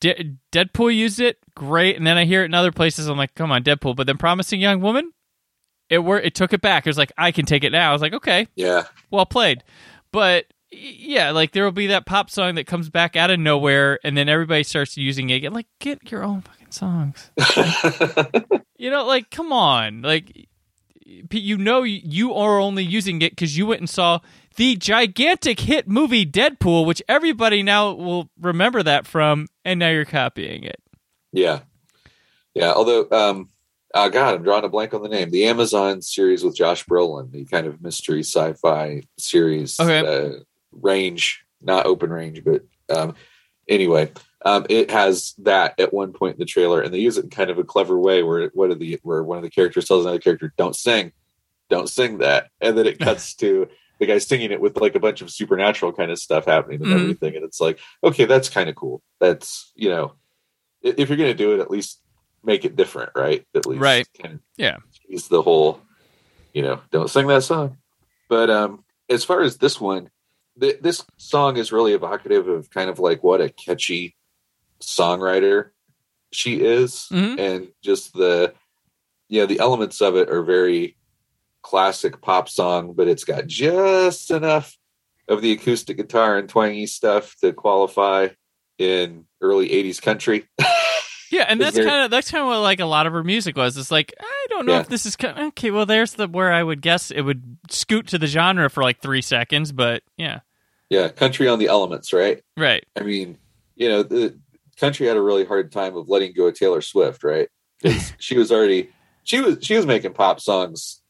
De- 0.00 0.36
deadpool 0.52 0.94
used 0.94 1.20
it 1.20 1.38
great 1.54 1.96
and 1.96 2.06
then 2.06 2.16
i 2.18 2.24
hear 2.24 2.42
it 2.42 2.46
in 2.46 2.54
other 2.54 2.72
places 2.72 3.08
i'm 3.08 3.16
like 3.16 3.34
come 3.34 3.50
on 3.50 3.62
deadpool 3.62 3.96
but 3.96 4.06
then 4.06 4.18
promising 4.18 4.60
young 4.60 4.80
woman 4.80 5.12
it 5.88 5.98
were 6.00 6.18
it 6.18 6.34
took 6.34 6.52
it 6.52 6.60
back 6.60 6.86
it 6.86 6.90
was 6.90 6.98
like 6.98 7.12
i 7.16 7.32
can 7.32 7.46
take 7.46 7.64
it 7.64 7.72
now 7.72 7.90
i 7.90 7.92
was 7.92 8.02
like 8.02 8.12
okay 8.12 8.46
yeah 8.56 8.84
well 9.10 9.26
played. 9.26 9.62
But 10.12 10.46
yeah, 10.70 11.30
like 11.30 11.52
there 11.52 11.64
will 11.64 11.72
be 11.72 11.88
that 11.88 12.06
pop 12.06 12.30
song 12.30 12.54
that 12.56 12.66
comes 12.66 12.88
back 12.90 13.16
out 13.16 13.30
of 13.30 13.38
nowhere, 13.38 13.98
and 14.02 14.16
then 14.16 14.28
everybody 14.28 14.62
starts 14.62 14.96
using 14.96 15.30
it 15.30 15.34
again. 15.34 15.52
Like, 15.52 15.66
get 15.78 16.10
your 16.10 16.22
own 16.24 16.42
fucking 16.42 16.72
songs. 16.72 17.30
You 18.78 18.90
know, 18.90 19.06
like 19.06 19.30
come 19.30 19.52
on, 19.52 20.02
like 20.02 20.48
you 21.30 21.56
know 21.56 21.82
you 21.82 22.34
are 22.34 22.58
only 22.58 22.82
using 22.84 23.22
it 23.22 23.30
because 23.32 23.56
you 23.56 23.66
went 23.66 23.80
and 23.80 23.88
saw 23.90 24.20
the 24.56 24.76
gigantic 24.76 25.60
hit 25.60 25.86
movie 25.86 26.26
Deadpool, 26.26 26.86
which 26.86 27.02
everybody 27.08 27.62
now 27.62 27.92
will 27.92 28.30
remember 28.40 28.82
that 28.82 29.06
from, 29.06 29.46
and 29.64 29.78
now 29.78 29.90
you're 29.90 30.04
copying 30.04 30.64
it. 30.64 30.80
Yeah, 31.32 31.60
yeah. 32.54 32.72
Although, 32.72 33.08
um, 33.10 33.50
oh 33.94 34.08
god, 34.10 34.34
I'm 34.34 34.42
drawing 34.42 34.64
a 34.64 34.68
blank 34.68 34.94
on 34.94 35.02
the 35.02 35.08
name. 35.08 35.30
The 35.30 35.46
Amazon 35.46 36.02
series 36.02 36.42
with 36.42 36.56
Josh 36.56 36.84
Brolin, 36.86 37.30
the 37.30 37.44
kind 37.44 37.66
of 37.66 37.82
mystery 37.82 38.20
sci-fi 38.20 39.02
series, 39.18 39.78
Okay. 39.78 40.00
uh, 40.06 40.40
range, 40.72 41.44
not 41.62 41.86
open 41.86 42.10
range, 42.10 42.42
but 42.44 42.62
um, 42.88 43.14
anyway, 43.68 44.10
um, 44.44 44.66
it 44.68 44.90
has 44.90 45.34
that 45.38 45.78
at 45.80 45.92
one 45.92 46.12
point 46.12 46.34
in 46.34 46.38
the 46.38 46.44
trailer, 46.44 46.80
and 46.82 46.92
they 46.92 46.98
use 46.98 47.16
it 47.18 47.24
in 47.24 47.30
kind 47.30 47.50
of 47.50 47.58
a 47.58 47.64
clever 47.64 47.98
way, 47.98 48.22
where 48.22 48.50
what 48.54 48.70
are 48.70 48.74
the 48.74 48.98
where 49.02 49.22
one 49.22 49.38
of 49.38 49.44
the 49.44 49.50
characters 49.50 49.86
tells 49.86 50.04
another 50.04 50.18
character, 50.18 50.52
"Don't 50.56 50.76
sing, 50.76 51.12
don't 51.70 51.88
sing 51.88 52.18
that," 52.18 52.50
and 52.60 52.76
then 52.76 52.86
it 52.86 52.98
cuts 53.00 53.34
to. 53.36 53.68
The 53.98 54.04
guy 54.04 54.18
singing 54.18 54.52
it 54.52 54.60
with 54.60 54.76
like 54.78 54.94
a 54.94 55.00
bunch 55.00 55.22
of 55.22 55.30
supernatural 55.30 55.90
kind 55.94 56.10
of 56.10 56.18
stuff 56.18 56.44
happening 56.44 56.82
and 56.82 56.90
Mhm. 56.90 57.00
everything, 57.00 57.34
and 57.34 57.42
it's 57.44 57.62
like, 57.62 57.78
okay, 58.04 58.26
that's 58.26 58.50
kind 58.50 58.68
of 58.68 58.76
cool. 58.76 59.00
That's 59.20 59.72
you 59.74 59.88
know, 59.88 60.12
if 60.82 61.08
you're 61.08 61.16
going 61.16 61.30
to 61.30 61.34
do 61.34 61.54
it, 61.54 61.60
at 61.60 61.70
least 61.70 62.02
make 62.44 62.66
it 62.66 62.76
different, 62.76 63.12
right? 63.16 63.46
At 63.54 63.64
least, 63.64 63.80
Right. 63.80 64.06
Yeah. 64.58 64.76
Use 65.08 65.28
the 65.28 65.40
whole, 65.40 65.80
you 66.52 66.60
know, 66.60 66.80
don't 66.90 67.08
sing 67.08 67.26
that 67.28 67.42
song. 67.42 67.78
But 68.28 68.50
um, 68.50 68.84
as 69.08 69.24
far 69.24 69.40
as 69.40 69.56
this 69.56 69.80
one, 69.80 70.10
th- 70.60 70.80
this 70.82 71.02
song 71.16 71.56
is 71.56 71.72
really 71.72 71.94
evocative 71.94 72.48
of 72.48 72.68
kind 72.68 72.90
of 72.90 72.98
like 72.98 73.24
what 73.24 73.40
a 73.40 73.48
catchy 73.48 74.14
songwriter 74.80 75.70
she 76.32 76.60
is, 76.60 77.08
Mhm. 77.12 77.38
and 77.38 77.68
just 77.82 78.12
the, 78.12 78.52
you 79.28 79.40
know, 79.40 79.46
the 79.46 79.60
elements 79.60 80.00
of 80.00 80.16
it 80.16 80.28
are 80.28 80.42
very 80.42 80.96
classic 81.62 82.20
pop 82.20 82.48
song, 82.48 82.92
but 82.94 83.08
it's 83.08 83.24
got 83.24 83.46
just 83.46 84.30
enough 84.30 84.76
of 85.28 85.40
the 85.42 85.52
acoustic 85.52 85.96
guitar 85.96 86.36
and 86.36 86.48
twangy 86.48 86.86
stuff 86.86 87.34
to 87.40 87.52
qualify 87.52 88.28
in 88.78 89.24
early 89.40 89.68
80s 89.70 90.00
country. 90.00 90.46
Yeah, 91.28 91.44
and 91.48 91.60
that's 91.60 91.76
kind 91.76 92.04
of 92.04 92.10
that's 92.12 92.30
kind 92.30 92.42
of 92.42 92.46
what 92.46 92.58
like 92.60 92.78
a 92.78 92.86
lot 92.86 93.06
of 93.08 93.12
her 93.12 93.24
music 93.24 93.56
was. 93.56 93.76
It's 93.76 93.90
like 93.90 94.14
I 94.20 94.46
don't 94.48 94.64
know 94.64 94.74
Yeah. 94.74 94.80
if 94.82 94.88
this 94.88 95.04
is 95.04 95.16
kind 95.16 95.36
okay. 95.48 95.72
Well, 95.72 95.84
there's 95.84 96.12
the 96.12 96.28
where 96.28 96.52
I 96.52 96.62
would 96.62 96.80
guess 96.80 97.10
it 97.10 97.22
would 97.22 97.58
scoot 97.68 98.06
to 98.08 98.18
the 98.18 98.28
genre 98.28 98.70
for 98.70 98.84
like 98.84 99.00
three 99.02 99.22
seconds, 99.22 99.72
but 99.72 100.04
yeah, 100.16 100.40
yeah, 100.88 101.08
country 101.08 101.48
on 101.48 101.58
the 101.58 101.66
elements, 101.66 102.12
right? 102.12 102.42
right. 102.56 102.86
I 102.96 103.00
mean, 103.02 103.38
you 103.74 103.88
know, 103.88 104.04
the 104.04 104.38
country 104.78 105.06
had 105.06 105.16
a 105.16 105.22
really 105.22 105.44
hard 105.44 105.72
time 105.72 105.96
of 105.96 106.08
letting 106.08 106.32
go 106.34 106.46
of 106.46 106.54
Taylor 106.58 106.80
Swift, 106.80 107.24
right? 107.24 107.48
Because 107.82 108.12
she 108.18 108.36
was 108.38 108.50
already 108.52 108.90
she 109.24 109.40
was 109.40 109.58
she 109.60 109.76
was 109.76 109.86
making 109.86 110.12
pop 110.14 110.40
songs 110.40 111.02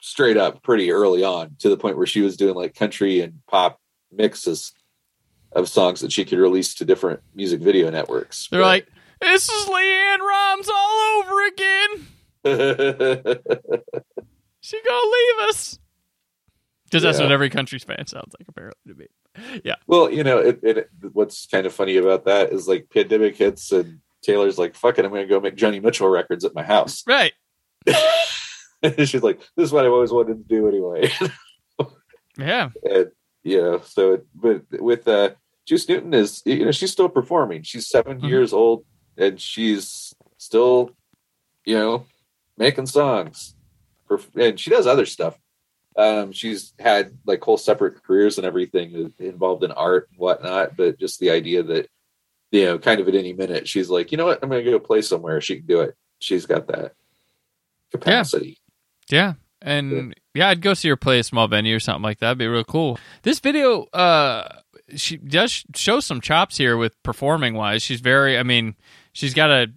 straight 0.00 0.36
up 0.36 0.62
pretty 0.62 0.90
early 0.92 1.24
on 1.24 1.56
to 1.60 1.68
the 1.68 1.76
point 1.76 1.96
where 1.96 2.06
she 2.06 2.20
was 2.20 2.36
doing 2.36 2.54
like 2.54 2.74
country 2.74 3.20
and 3.20 3.40
pop 3.48 3.80
mixes 4.12 4.72
of 5.52 5.68
songs 5.68 6.00
that 6.00 6.12
she 6.12 6.24
could 6.24 6.38
release 6.38 6.74
to 6.74 6.84
different 6.84 7.20
music 7.34 7.60
video 7.60 7.88
networks. 7.90 8.48
They're 8.50 8.60
like, 8.62 8.86
this 9.20 9.48
is 9.48 9.66
LeAnn 9.68 10.18
Rimes 10.18 10.68
all 10.68 11.22
over 11.22 11.46
again. 11.46 12.06
She 14.60 14.80
gonna 14.80 14.96
leave 15.10 15.48
us 15.50 15.78
because 16.86 17.02
that's 17.02 17.18
Yeah. 17.18 17.24
what 17.26 17.32
every 17.32 17.50
country's 17.50 17.84
fan 17.84 18.06
sounds 18.06 18.34
like 18.38 18.48
apparently 18.48 18.80
to 18.92 18.98
me. 18.98 19.06
Yeah, 19.64 19.76
well, 19.86 20.10
you 20.10 20.22
know, 20.22 20.38
it, 20.38 20.60
it, 20.62 20.90
what's 21.12 21.46
kind 21.46 21.66
of 21.66 21.72
funny 21.72 21.96
about 21.96 22.24
that 22.26 22.52
is 22.52 22.68
like 22.68 22.88
pandemic 22.92 23.36
hits 23.36 23.72
and 23.72 24.00
Taylor's 24.22 24.58
like, 24.58 24.74
"Fuck 24.76 24.98
it, 24.98 25.04
I'm 25.04 25.10
going 25.10 25.26
to 25.26 25.28
go 25.28 25.40
make 25.40 25.56
Joni 25.56 25.82
Mitchell 25.82 26.08
records 26.08 26.44
at 26.44 26.54
my 26.54 26.62
house." 26.62 27.02
right. 27.08 27.32
and 28.82 28.94
she's 29.08 29.22
like, 29.22 29.40
"This 29.56 29.66
is 29.66 29.72
what 29.72 29.84
I've 29.84 29.92
always 29.92 30.12
wanted 30.12 30.46
to 30.48 30.54
do 30.54 30.68
anyway." 30.68 31.10
Yeah, 32.36 32.70
and 32.88 33.10
you 33.44 33.62
know 33.62 33.80
so 33.84 34.14
it, 34.14 34.26
but 34.34 34.62
with 34.82 35.06
uh 35.06 35.30
juice 35.66 35.88
newton 35.88 36.12
is 36.14 36.42
you 36.44 36.64
know 36.64 36.72
she's 36.72 36.90
still 36.90 37.08
performing 37.08 37.62
she's 37.62 37.86
7 37.88 38.20
Mhm. 38.20 38.28
years 38.28 38.52
old 38.52 38.84
and 39.16 39.40
she's 39.40 40.14
still 40.36 40.90
you 41.64 41.76
know 41.78 42.06
making 42.58 42.86
songs 42.86 43.54
and 44.34 44.58
she 44.58 44.68
does 44.70 44.86
other 44.86 45.06
stuff 45.06 45.38
um 45.96 46.32
she's 46.32 46.72
had 46.78 47.16
like 47.24 47.42
whole 47.42 47.56
separate 47.56 48.02
careers 48.02 48.38
and 48.38 48.46
everything 48.46 49.12
involved 49.18 49.62
in 49.64 49.70
art 49.72 50.08
and 50.10 50.18
whatnot 50.18 50.76
but 50.76 50.98
just 50.98 51.20
the 51.20 51.30
idea 51.30 51.62
that 51.62 51.88
you 52.50 52.64
know 52.64 52.78
kind 52.78 53.00
of 53.00 53.08
at 53.08 53.14
any 53.14 53.32
minute 53.32 53.68
she's 53.68 53.88
like 53.90 54.10
you 54.10 54.18
know 54.18 54.26
what 54.26 54.40
i'm 54.42 54.48
gonna 54.48 54.62
go 54.62 54.78
play 54.78 55.00
somewhere 55.02 55.40
she 55.40 55.56
can 55.56 55.66
do 55.66 55.80
it 55.80 55.96
she's 56.18 56.46
got 56.46 56.66
that 56.66 56.94
capacity 57.92 58.58
yeah, 59.10 59.34
and 59.60 60.14
yeah. 60.34 60.48
I'd 60.48 60.62
go 60.62 60.74
see 60.74 60.88
her 60.88 60.96
play 60.96 61.18
a 61.18 61.22
small 61.24 61.46
venue 61.46 61.76
or 61.76 61.80
something 61.80 62.02
like 62.02 62.20
that. 62.20 62.28
It'd 62.28 62.38
be 62.38 62.46
real 62.46 62.64
cool. 62.64 62.98
This 63.22 63.38
video, 63.38 63.82
uh, 63.92 64.48
she 64.96 65.18
does 65.18 65.64
show 65.74 66.00
some 66.00 66.20
chops 66.20 66.56
here 66.56 66.76
with 66.76 67.00
performing 67.02 67.54
wise. 67.54 67.82
She's 67.82 68.00
very, 68.00 68.38
I 68.38 68.42
mean, 68.42 68.76
she's 69.12 69.34
got 69.34 69.50
a 69.50 69.70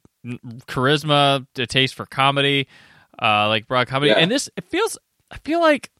charisma, 0.68 1.46
a 1.58 1.68
taste 1.68 1.96
for 1.96 2.06
comedy, 2.06 2.68
uh, 3.22 3.48
like 3.50 3.68
broad 3.68 3.88
comedy, 3.88 4.12
Yeah. 4.12 4.20
and 4.20 4.32
this 4.32 4.50
it 4.56 4.64
feels. 4.66 4.98
I 5.30 5.38
feel 5.40 5.60
like 5.60 5.92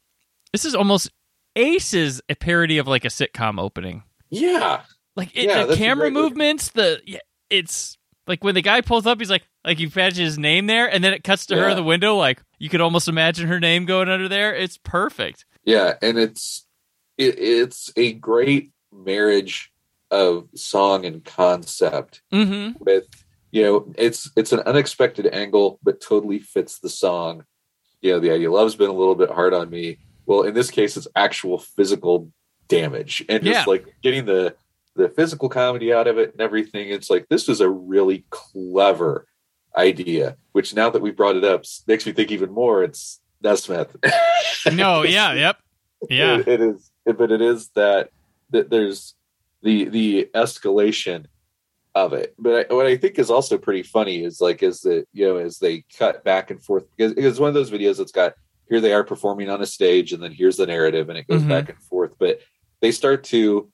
this 0.52 0.64
is 0.64 0.74
almost 0.74 1.10
Aces 1.56 2.20
a 2.28 2.34
parody 2.36 2.78
of 2.78 2.86
like 2.86 3.04
a 3.04 3.08
sitcom 3.08 3.58
opening. 3.60 4.04
yeah 4.30 4.82
Like 5.16 5.36
it, 5.36 5.44
Yeah, 5.48 5.64
the 5.64 5.76
camera 5.76 6.10
movements, 6.10 6.68
the 6.68 7.00
yeah, 7.04 7.18
it's 7.50 7.96
like 8.28 8.44
when 8.44 8.54
the 8.54 8.62
guy 8.62 8.80
pulls 8.82 9.06
up, 9.06 9.18
he's 9.18 9.30
like, 9.30 9.42
like 9.64 9.78
you 9.80 9.90
imagine 9.92 10.24
his 10.24 10.38
name 10.38 10.66
there, 10.66 10.86
and 10.88 11.02
then 11.02 11.12
it 11.14 11.24
cuts 11.24 11.46
to 11.46 11.56
her 11.56 11.70
in 11.70 11.76
the 11.76 11.82
window, 11.82 12.14
like 12.16 12.42
you 12.58 12.68
could 12.68 12.80
almost 12.80 13.08
imagine 13.08 13.48
her 13.48 13.58
name 13.58 13.86
going 13.86 14.08
under 14.08 14.28
there. 14.28 14.54
It's 14.54 14.78
perfect. 14.78 15.46
Yeah, 15.64 15.94
and 16.02 16.18
it's 16.18 16.66
it, 17.16 17.38
it's 17.38 17.90
a 17.96 18.12
great 18.12 18.70
marriage 18.92 19.72
of 20.10 20.48
song 20.54 21.04
and 21.06 21.24
concept 21.24 22.22
Mm-hmm. 22.32 22.82
with 22.84 23.06
you 23.50 23.62
know 23.64 23.92
it's 23.96 24.30
it's 24.36 24.52
an 24.52 24.60
unexpected 24.60 25.26
angle 25.26 25.80
but 25.82 26.00
totally 26.00 26.38
fits 26.38 26.78
the 26.78 26.88
song. 26.88 27.44
You 28.00 28.12
know, 28.12 28.20
the 28.20 28.30
idea 28.30 28.50
love's 28.52 28.76
been 28.76 28.90
a 28.90 28.92
little 28.92 29.16
bit 29.16 29.30
hard 29.30 29.54
on 29.54 29.68
me. 29.70 29.98
Well, 30.28 30.42
in 30.42 30.52
this 30.52 30.70
case, 30.70 30.98
it's 30.98 31.08
actual 31.16 31.58
physical 31.58 32.30
damage 32.68 33.24
and 33.30 33.42
just 33.42 33.66
like 33.66 33.86
getting 34.02 34.26
the 34.26 34.54
the 34.94 35.08
physical 35.08 35.48
comedy 35.48 35.90
out 35.90 36.06
of 36.06 36.18
it 36.18 36.32
and 36.32 36.40
everything. 36.42 36.90
It's 36.90 37.08
like 37.08 37.26
this 37.30 37.48
is 37.48 37.62
a 37.62 37.70
really 37.70 38.26
clever 38.28 39.26
idea. 39.74 40.36
Which 40.52 40.74
now 40.74 40.90
that 40.90 41.00
we 41.00 41.12
brought 41.12 41.36
it 41.36 41.44
up 41.44 41.64
makes 41.86 42.04
me 42.04 42.12
think 42.12 42.30
even 42.30 42.52
more. 42.52 42.84
It's 42.84 43.20
Nesmith. 43.42 43.96
No, 44.72 45.02
yeah, 45.02 45.32
yep, 45.32 45.56
yeah, 46.10 46.38
it, 46.38 46.48
it 46.48 46.60
is 46.60 46.90
but 47.06 47.32
it 47.32 47.40
is 47.40 47.70
that 47.74 48.10
that 48.50 48.68
there's 48.68 49.14
the 49.62 49.84
the 49.88 50.28
escalation 50.34 51.24
of 51.94 52.12
it 52.12 52.34
but 52.38 52.70
I, 52.70 52.74
what 52.74 52.86
i 52.86 52.96
think 52.96 53.18
is 53.18 53.30
also 53.30 53.56
pretty 53.56 53.82
funny 53.82 54.22
is 54.22 54.40
like 54.40 54.62
is 54.62 54.82
that 54.82 55.06
you 55.12 55.26
know 55.26 55.36
as 55.36 55.58
they 55.58 55.84
cut 55.98 56.22
back 56.22 56.50
and 56.50 56.62
forth 56.62 56.84
because 56.94 57.12
it's 57.16 57.38
one 57.38 57.48
of 57.48 57.54
those 57.54 57.70
videos 57.70 57.96
that's 57.96 58.12
got 58.12 58.34
here 58.68 58.80
they 58.80 58.92
are 58.92 59.04
performing 59.04 59.48
on 59.50 59.60
a 59.62 59.66
stage 59.66 60.12
and 60.12 60.22
then 60.22 60.32
here's 60.32 60.56
the 60.56 60.66
narrative 60.66 61.08
and 61.08 61.18
it 61.18 61.26
goes 61.26 61.42
Mhm. 61.42 61.48
back 61.48 61.68
and 61.68 61.82
forth 61.82 62.12
but 62.18 62.40
they 62.80 62.92
start 62.92 63.24
to 63.24 63.70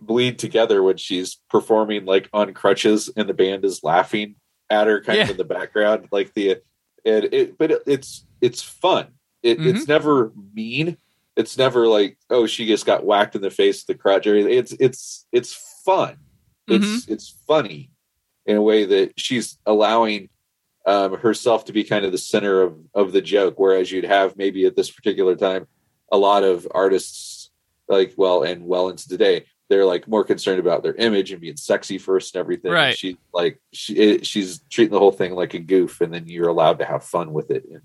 bleed 0.00 0.38
together 0.38 0.82
when 0.82 0.96
she's 0.96 1.40
performing 1.50 2.04
like 2.04 2.28
on 2.32 2.52
crutches 2.54 3.08
and 3.16 3.28
the 3.28 3.34
band 3.34 3.64
is 3.64 3.82
laughing 3.82 4.36
at 4.70 4.86
her 4.86 5.00
kind 5.00 5.18
Yeah. 5.18 5.24
of 5.24 5.30
in 5.30 5.36
the 5.38 5.44
background 5.44 6.08
like 6.12 6.34
the 6.34 6.58
and 7.04 7.24
it 7.32 7.56
but 7.58 7.70
it, 7.70 7.82
it's 7.86 8.26
it's 8.40 8.62
fun 8.62 9.08
it, 9.42 9.58
Mm-hmm. 9.58 9.68
it's 9.76 9.88
never 9.88 10.32
mean 10.54 10.96
it's 11.36 11.56
never 11.58 11.86
like 11.88 12.18
oh 12.30 12.46
she 12.46 12.66
just 12.66 12.86
got 12.86 13.04
whacked 13.04 13.36
in 13.36 13.42
the 13.42 13.50
face 13.50 13.80
with 13.86 13.96
the 13.96 14.02
crutch 14.02 14.26
it's 14.26 14.72
it's 14.80 15.26
it's 15.32 15.52
fun 15.84 16.16
it's 16.68 16.84
Mm-hmm. 16.84 17.12
it's 17.12 17.28
funny 17.46 17.90
in 18.44 18.56
a 18.56 18.62
way 18.62 18.84
that 18.84 19.18
she's 19.18 19.58
allowing 19.66 20.28
um, 20.86 21.16
herself 21.18 21.64
to 21.66 21.72
be 21.72 21.84
kind 21.84 22.04
of 22.04 22.12
the 22.12 22.18
center 22.18 22.62
of 22.62 22.78
of 22.94 23.12
the 23.12 23.20
joke 23.22 23.54
whereas 23.58 23.90
you'd 23.90 24.04
have 24.04 24.36
maybe 24.36 24.64
at 24.66 24.76
this 24.76 24.90
particular 24.90 25.34
time 25.36 25.66
a 26.12 26.16
lot 26.16 26.44
of 26.44 26.66
artists 26.70 27.50
like 27.88 28.14
well 28.16 28.42
and 28.42 28.64
well 28.64 28.88
into 28.88 29.08
today 29.08 29.44
they're 29.68 29.84
like 29.84 30.06
more 30.06 30.22
concerned 30.24 30.60
about 30.60 30.84
their 30.84 30.94
image 30.94 31.32
and 31.32 31.40
being 31.40 31.56
sexy 31.56 31.98
first 31.98 32.34
and 32.34 32.40
everything 32.40 32.70
Right. 32.70 32.96
she 32.96 33.18
like 33.34 33.60
she 33.72 33.94
it, 33.94 34.26
she's 34.26 34.60
treating 34.70 34.92
the 34.92 34.98
whole 35.00 35.12
thing 35.12 35.34
like 35.34 35.54
a 35.54 35.58
goof 35.58 36.00
and 36.00 36.14
then 36.14 36.26
you're 36.28 36.48
allowed 36.48 36.78
to 36.78 36.84
have 36.84 37.02
fun 37.04 37.32
with 37.32 37.50
it 37.50 37.64
and 37.70 37.82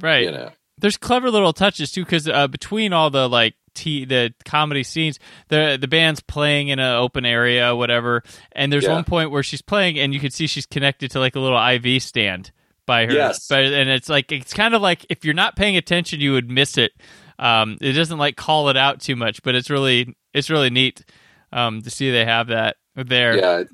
right. 0.00 0.24
you 0.24 0.30
know 0.30 0.50
There's 0.78 0.96
clever 0.96 1.30
little 1.30 1.52
touches 1.52 1.92
too, 1.92 2.04
because 2.04 2.28
uh, 2.28 2.48
between 2.48 2.92
all 2.92 3.10
the 3.10 3.28
like 3.28 3.54
t 3.74 4.04
the 4.04 4.32
comedy 4.44 4.82
scenes, 4.82 5.18
the 5.48 5.78
the 5.80 5.88
band's 5.88 6.20
playing 6.20 6.68
in 6.68 6.78
an 6.78 6.96
open 6.96 7.24
area, 7.24 7.74
whatever, 7.74 8.22
and 8.52 8.72
there's 8.72 8.84
Yeah. 8.84 8.92
one 8.94 9.04
point 9.04 9.30
where 9.30 9.42
she's 9.42 9.62
playing, 9.62 9.98
and 9.98 10.12
you 10.14 10.20
can 10.20 10.30
see 10.30 10.46
she's 10.46 10.66
connected 10.66 11.10
to 11.12 11.20
like 11.20 11.36
a 11.36 11.40
little 11.40 11.58
IV 11.58 12.02
stand 12.02 12.50
by 12.86 13.06
her. 13.06 13.12
Yes. 13.12 13.48
but 13.48 13.64
and 13.64 13.88
it's 13.90 14.08
like 14.08 14.30
it's 14.32 14.52
kind 14.54 14.74
of 14.74 14.82
like 14.82 15.04
if 15.10 15.24
you're 15.24 15.34
not 15.34 15.56
paying 15.56 15.76
attention, 15.76 16.20
you 16.20 16.32
would 16.32 16.50
miss 16.50 16.78
it. 16.78 16.92
Um, 17.38 17.76
it 17.80 17.92
doesn't 17.92 18.18
like 18.18 18.36
call 18.36 18.68
it 18.70 18.76
out 18.76 19.00
too 19.00 19.16
much, 19.16 19.42
but 19.42 19.54
it's 19.54 19.68
really 19.70 20.14
it's 20.32 20.48
really 20.50 20.70
neat 20.70 21.04
um, 21.52 21.82
to 21.82 21.90
see 21.90 22.10
they 22.10 22.24
have 22.24 22.48
that 22.48 22.76
there. 22.94 23.36
yeah 23.36 23.64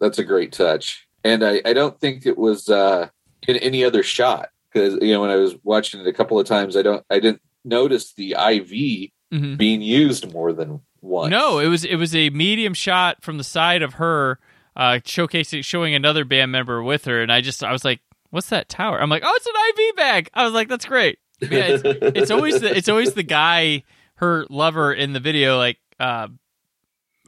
that's 0.00 0.18
a 0.20 0.24
great 0.24 0.52
touch 0.52 1.06
and 1.24 1.44
i 1.44 1.60
i 1.64 1.72
don't 1.72 1.98
think 2.00 2.24
it 2.26 2.38
was 2.38 2.68
uh 2.68 3.08
in 3.48 3.56
any 3.56 3.82
other 3.84 4.04
shot 4.04 4.50
because 4.72 4.94
you 5.02 5.12
know 5.12 5.20
when 5.20 5.30
i 5.30 5.36
was 5.36 5.54
watching 5.64 6.00
it 6.00 6.06
a 6.06 6.12
couple 6.12 6.38
of 6.38 6.46
times 6.46 6.76
i 6.76 6.82
don't 6.82 7.04
i 7.10 7.18
didn't 7.20 7.40
notice 7.64 8.12
the 8.14 8.32
iv 8.32 9.10
Mhm. 9.32 9.58
being 9.58 9.82
used 9.82 10.32
more 10.32 10.52
than 10.54 10.80
once 11.02 11.30
No, 11.30 11.58
it 11.58 11.66
was 11.68 11.84
it 11.84 11.96
was 11.96 12.14
a 12.14 12.30
medium 12.30 12.72
shot 12.72 13.22
from 13.22 13.36
the 13.36 13.44
side 13.44 13.82
of 13.82 13.94
her, 13.94 14.38
uh, 14.74 15.00
showcasing 15.04 15.62
showing 15.64 15.94
another 15.94 16.24
band 16.24 16.50
member 16.50 16.82
with 16.82 17.04
her, 17.04 17.20
and 17.22 17.30
I 17.30 17.40
just 17.42 17.62
I 17.62 17.70
was 17.72 17.84
like, 17.84 18.00
"What's 18.30 18.48
that 18.48 18.68
tower?" 18.70 18.98
I'm 19.00 19.10
like, 19.10 19.22
"Oh, 19.26 19.32
it's 19.36 19.46
an 19.46 19.52
IV 19.84 19.96
bag." 19.96 20.30
I 20.32 20.44
was 20.44 20.54
like, 20.54 20.68
"That's 20.68 20.86
great." 20.86 21.18
Yeah, 21.42 21.48
it's, 21.68 21.82
it's 21.84 22.30
always 22.30 22.58
the 22.60 22.74
it's 22.74 22.88
always 22.88 23.12
the 23.12 23.22
guy, 23.22 23.82
her 24.16 24.46
lover 24.48 24.94
in 24.94 25.12
the 25.12 25.20
video, 25.20 25.58
like 25.58 25.76
uh, 26.00 26.28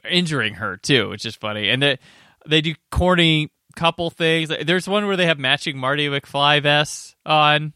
injuring 0.09 0.55
her 0.55 0.77
too, 0.77 1.09
which 1.09 1.25
is 1.25 1.35
funny, 1.35 1.69
and 1.69 1.81
they 1.81 1.99
they 2.47 2.61
do 2.61 2.73
corny 2.89 3.51
couple 3.81 4.09
things. 4.09 4.49
There's 4.63 4.87
one 4.87 5.07
where 5.07 5.17
they 5.17 5.25
have 5.25 5.39
matching 5.39 5.77
Marty 5.77 6.07
McFly 6.07 6.61
vests 6.61 7.15
on 7.25 7.73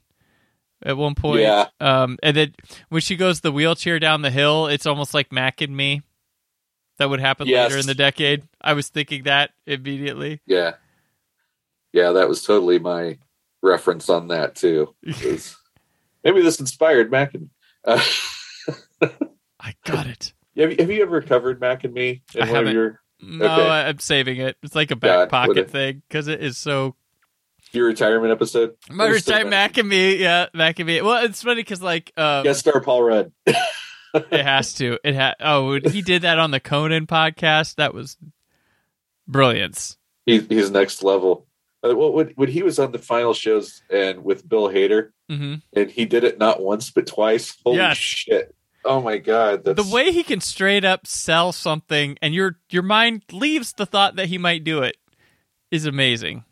at 0.84 0.96
one 0.98 1.16
point. 1.16 1.42
Yeah. 1.42 1.68
Um, 1.80 2.18
and 2.22 2.36
then 2.38 2.54
when 2.90 3.02
she 3.02 3.16
goes 3.16 3.42
the 3.42 3.52
wheelchair 3.52 4.00
down 4.00 4.22
the 4.22 4.30
hill, 4.32 4.68
it's 4.68 4.86
almost 4.86 5.14
like 5.14 5.32
Mac 5.32 5.62
and 5.62 5.76
Me. 5.76 6.02
That 6.98 7.10
would 7.10 7.20
happen 7.20 7.48
Yes. 7.48 7.70
later 7.72 7.80
in 7.82 7.88
the 7.88 7.96
decade. 7.96 8.44
I 8.62 8.74
was 8.74 8.88
thinking 8.90 9.24
that 9.24 9.52
immediately. 9.66 10.42
yeah 10.46 10.74
yeah 11.92 12.12
that 12.12 12.28
was 12.28 12.44
totally 12.44 12.78
my 12.78 13.18
reference 13.64 14.10
on 14.10 14.28
that 14.28 14.54
too 14.54 14.94
maybe 16.24 16.42
this 16.42 16.60
inspired 16.60 17.10
mac 17.10 17.34
and 17.34 17.50
uh, 17.86 18.04
I 19.62 19.74
got 19.86 20.06
it. 20.08 20.34
have, 20.58 20.72
you, 20.72 20.78
have 20.80 20.92
you 20.92 21.02
ever 21.02 21.22
covered 21.22 21.62
mac 21.62 21.84
and 21.86 21.94
me 21.94 22.22
in 22.34 22.42
I 22.44 22.46
one 22.48 22.56
haven't. 22.56 22.74
your 22.74 23.02
No, 23.22 23.46
Okay. 23.46 23.70
I'm 23.70 24.00
saving 24.00 24.38
it. 24.40 24.58
It's 24.64 24.76
like 24.76 24.92
a 24.92 24.96
back 24.96 25.30
God, 25.30 25.48
pocket 25.48 25.70
thing 25.72 26.02
because 26.08 26.28
it 26.28 26.44
is 26.44 26.58
so. 26.58 26.96
Your 27.72 27.88
retirement 27.88 28.32
episode. 28.32 28.76
My 28.90 29.08
retirement 29.08 29.50
Mac 29.50 29.78
and 29.78 29.90
me, 29.90 30.16
yeah, 30.18 30.48
Mac 30.54 30.80
and 30.80 30.88
me. 30.88 31.02
Well, 31.02 31.26
it's 31.26 31.42
funny 31.42 31.62
because 31.62 31.82
like 31.82 32.12
um, 32.16 32.44
Guest 32.44 32.62
star 32.62 32.80
Paul 32.82 33.04
Rudd. 33.04 33.32
it 33.46 33.66
has 34.46 34.74
to. 34.76 34.98
It 35.04 35.16
ha- 35.16 35.36
Oh, 35.42 35.80
he 35.80 36.02
did 36.02 36.22
that 36.22 36.40
on 36.40 36.52
the 36.52 36.60
Conan 36.62 37.06
podcast. 37.08 37.76
That 37.76 37.94
was 37.94 38.18
brilliance. 39.28 39.98
He's 40.26 40.48
he's 40.48 40.72
next 40.72 41.04
level. 41.04 41.48
Uh, 41.84 41.96
well, 41.96 42.12
when, 42.14 42.28
when 42.36 42.50
he 42.50 42.64
was 42.64 42.80
on 42.80 42.92
the 42.92 43.00
final 43.00 43.34
shows 43.34 43.82
and 43.90 44.24
with 44.24 44.48
Bill 44.48 44.70
Hader, 44.70 45.10
hmm 45.30 45.56
and 45.74 45.90
he 45.92 46.06
did 46.06 46.24
it 46.24 46.38
not 46.38 46.62
once 46.62 46.92
but 46.92 47.08
twice. 47.08 47.58
Holy 47.66 47.78
Yes. 47.78 47.98
shit! 47.98 48.56
Oh 48.86 49.02
my 49.02 49.18
god, 49.18 49.64
that's 49.66 49.84
The 49.84 49.94
way 49.94 50.12
he 50.12 50.22
can 50.24 50.40
straight 50.42 50.86
up 50.86 51.08
sell 51.08 51.52
something, 51.52 52.18
and 52.22 52.34
your 52.34 52.58
your 52.70 52.84
mind 52.84 53.24
leaves 53.32 53.74
the 53.74 53.86
thought 53.86 54.16
that 54.18 54.28
he 54.28 54.38
might 54.38 54.64
do 54.64 54.84
it, 54.84 54.96
is 55.72 55.86
amazing. 55.86 56.44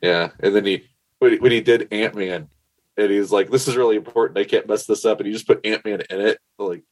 yeah. 0.00 0.30
And 0.40 0.56
then 0.56 0.64
he 0.64 0.84
when 1.18 1.32
he, 1.32 1.38
when 1.38 1.52
he 1.52 1.60
did 1.60 1.88
Ant 1.92 2.14
Man, 2.14 2.48
and 2.96 3.10
he's 3.10 3.30
like, 3.30 3.50
"This 3.50 3.68
is 3.68 3.76
really 3.76 3.96
important. 3.96 4.38
I 4.38 4.44
can't 4.44 4.66
mess 4.66 4.86
this 4.86 5.04
up," 5.04 5.18
and 5.20 5.26
he 5.26 5.32
just 5.32 5.46
put 5.46 5.64
Ant 5.66 5.84
Man 5.84 6.02
in 6.08 6.20
it. 6.22 6.38
Like, 6.58 6.82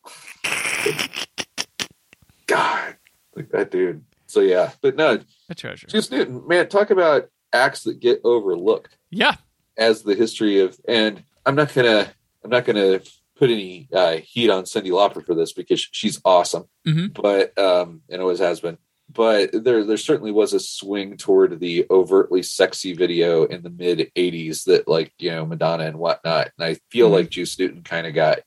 God, 2.47 2.97
like 3.35 3.51
that 3.51 3.71
dude. 3.71 4.05
So 4.27 4.41
yeah, 4.41 4.71
but 4.83 4.97
no, 4.97 5.21
A 5.49 5.55
treasure. 5.55 5.87
Juice 5.87 6.11
Newton, 6.11 6.47
man, 6.47 6.69
talk 6.69 6.91
about 6.91 7.29
acts 7.53 7.83
that 7.85 7.99
get 8.01 8.21
overlooked. 8.25 8.97
Yeah. 9.11 9.37
as 9.77 10.03
the 10.03 10.15
history 10.15 10.61
of 10.61 10.79
and 10.87 11.23
i'm 11.47 11.55
not 11.57 11.73
gonna 11.75 12.13
i'm 12.45 12.51
not 12.51 12.65
gonna 12.65 13.01
put 13.41 13.51
any 13.51 13.89
uh, 13.93 14.19
heat 14.19 14.51
on 14.51 14.65
cyndi 14.65 14.91
lauper 14.91 15.25
for 15.25 15.35
this 15.35 15.53
because 15.55 15.81
she's 15.93 16.21
awesome 16.27 16.67
Mhm. 16.87 17.15
but 17.15 17.59
um 17.59 18.03
and 18.11 18.21
always 18.23 18.39
has 18.39 18.61
been 18.61 18.77
but 19.13 19.51
there 19.65 19.83
there 19.83 19.97
certainly 19.97 20.31
was 20.31 20.53
a 20.53 20.61
swing 20.61 21.17
toward 21.17 21.59
the 21.59 21.87
overtly 21.91 22.43
sexy 22.43 22.93
video 22.93 23.45
in 23.45 23.63
the 23.63 23.71
mid 23.71 24.13
80s 24.15 24.65
that 24.65 24.87
like 24.87 25.13
you 25.19 25.31
know 25.31 25.47
madonna 25.47 25.85
and 25.87 25.99
whatnot 25.99 26.51
and 26.59 26.65
i 26.67 26.75
feel 26.91 27.09
Mhm. 27.09 27.13
like 27.15 27.31
juice 27.31 27.59
newton 27.59 27.83
kind 27.83 28.07
of 28.07 28.15
got 28.15 28.41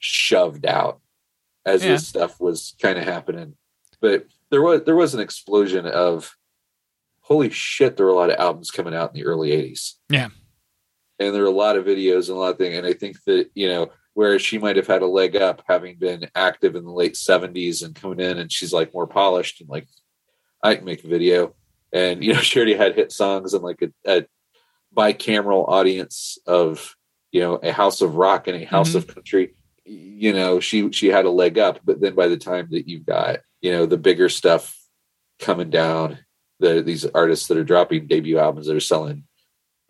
shoved 0.00 0.66
out 0.66 1.00
as 1.64 1.82
Yeah. 1.84 1.92
this 1.92 2.08
stuff 2.08 2.40
was 2.40 2.74
kind 2.82 2.98
of 2.98 3.04
happening 3.04 3.56
but 4.00 4.26
there 4.50 4.62
was 4.62 4.82
there 4.84 4.96
was 4.96 5.14
an 5.14 5.20
explosion 5.20 5.86
of 5.86 6.34
holy 7.20 7.50
shit 7.50 7.96
there 7.96 8.06
were 8.06 8.12
a 8.12 8.16
lot 8.16 8.30
of 8.30 8.36
albums 8.38 8.70
coming 8.70 8.94
out 8.94 9.10
in 9.14 9.20
the 9.20 9.24
early 9.26 9.50
80s 9.52 9.94
Yeah. 10.10 10.28
and 11.20 11.34
there 11.34 11.42
are 11.44 11.46
a 11.46 11.50
lot 11.64 11.76
of 11.76 11.86
videos 11.86 12.28
and 12.28 12.36
a 12.36 12.40
lot 12.40 12.50
of 12.50 12.58
things 12.58 12.76
and 12.76 12.86
i 12.86 12.92
think 12.92 13.22
that 13.24 13.48
you 13.54 13.68
know 13.68 13.90
whereas 14.14 14.40
she 14.42 14.58
might 14.58 14.76
have 14.76 14.86
had 14.86 15.02
a 15.02 15.06
leg 15.06 15.36
up 15.36 15.62
having 15.68 15.96
been 15.98 16.28
active 16.34 16.74
in 16.76 16.84
the 16.84 16.92
late 16.92 17.14
70s 17.14 17.84
and 17.84 17.94
coming 17.94 18.20
in 18.20 18.38
and 18.38 18.50
she's 18.50 18.72
like 18.72 18.94
more 18.94 19.06
polished 19.06 19.60
and 19.60 19.68
like 19.68 19.86
i 20.62 20.74
can 20.74 20.84
make 20.84 21.04
a 21.04 21.08
video 21.08 21.54
and 21.92 22.24
you 22.24 22.32
know 22.32 22.40
she 22.46 22.58
already 22.58 22.74
had 22.76 22.94
hit 22.94 23.12
songs 23.12 23.54
and 23.54 23.62
like 23.62 23.82
a, 23.82 23.90
a 24.10 24.26
bicameral 24.96 25.68
audience 25.68 26.38
of 26.46 26.94
you 27.32 27.40
know 27.40 27.56
a 27.56 27.72
house 27.72 28.00
of 28.00 28.14
rock 28.16 28.46
and 28.48 28.60
a 28.62 28.64
house 28.64 28.90
Mhm. 28.92 28.96
of 28.96 29.06
country 29.08 29.54
you 29.84 30.32
know 30.32 30.60
she 30.60 30.90
she 30.92 31.08
had 31.08 31.24
a 31.26 31.30
leg 31.30 31.58
up 31.58 31.80
but 31.84 32.00
then 32.00 32.14
by 32.14 32.28
the 32.28 32.36
time 32.38 32.68
that 32.70 32.88
you've 32.88 33.04
got 33.04 33.40
you 33.60 33.72
know 33.72 33.84
the 33.86 33.98
bigger 33.98 34.28
stuff 34.28 34.76
coming 35.40 35.68
down 35.70 36.18
the 36.60 36.80
these 36.82 37.04
artists 37.06 37.48
that 37.48 37.58
are 37.58 37.64
dropping 37.64 38.06
debut 38.06 38.38
albums 38.38 38.66
that 38.68 38.76
are 38.76 38.80
selling 38.80 39.24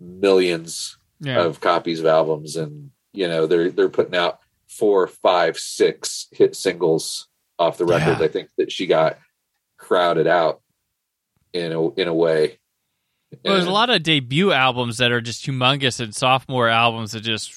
millions 0.00 0.96
Yeah. 1.20 1.44
of 1.44 1.60
copies 1.60 2.00
of 2.00 2.06
albums 2.06 2.56
and 2.56 2.90
you 3.14 3.26
know 3.28 3.46
they're 3.46 3.70
they're 3.70 3.88
putting 3.88 4.14
out 4.16 4.40
four 4.68 5.06
five 5.06 5.56
six 5.56 6.26
hit 6.32 6.54
singles 6.56 7.28
off 7.58 7.78
the 7.78 7.84
record 7.84 8.18
Yeah. 8.18 8.24
i 8.24 8.28
think 8.28 8.48
that 8.58 8.70
she 8.72 8.86
got 8.86 9.18
crowded 9.78 10.26
out 10.26 10.60
in 11.52 11.72
a 11.72 11.90
in 11.94 12.08
a 12.08 12.14
way 12.14 12.58
Well, 13.44 13.54
there's 13.54 13.66
a 13.66 13.70
lot 13.70 13.90
of 13.90 14.02
debut 14.02 14.52
albums 14.52 14.98
that 14.98 15.12
are 15.12 15.20
just 15.20 15.46
humongous 15.46 16.00
and 16.00 16.14
sophomore 16.14 16.68
albums 16.68 17.12
that 17.12 17.20
just 17.20 17.54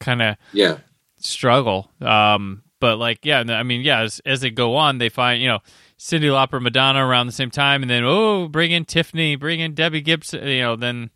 kind 0.00 0.22
of 0.22 0.36
yeah 0.52 0.78
struggle. 1.18 1.90
Um, 2.00 2.62
but 2.78 2.98
like, 2.98 3.24
yeah, 3.24 3.42
I 3.48 3.62
mean, 3.62 3.80
yeah, 3.80 4.00
as, 4.02 4.20
as 4.26 4.42
they 4.42 4.50
go 4.50 4.76
on, 4.76 4.98
they 4.98 5.08
find, 5.08 5.40
you 5.40 5.48
know, 5.48 5.60
Cyndi 5.98 6.24
Lauper, 6.30 6.60
Madonna 6.60 7.04
around 7.04 7.26
the 7.26 7.32
same 7.32 7.50
time, 7.50 7.82
and 7.82 7.90
then, 7.90 8.04
oh, 8.04 8.48
bring 8.48 8.70
in 8.70 8.84
Tiffany, 8.84 9.34
bring 9.34 9.60
in 9.60 9.74
Debbie 9.74 10.02
Gibson, 10.02 10.46
you 10.46 10.60
know, 10.60 10.76
then, 10.76 11.10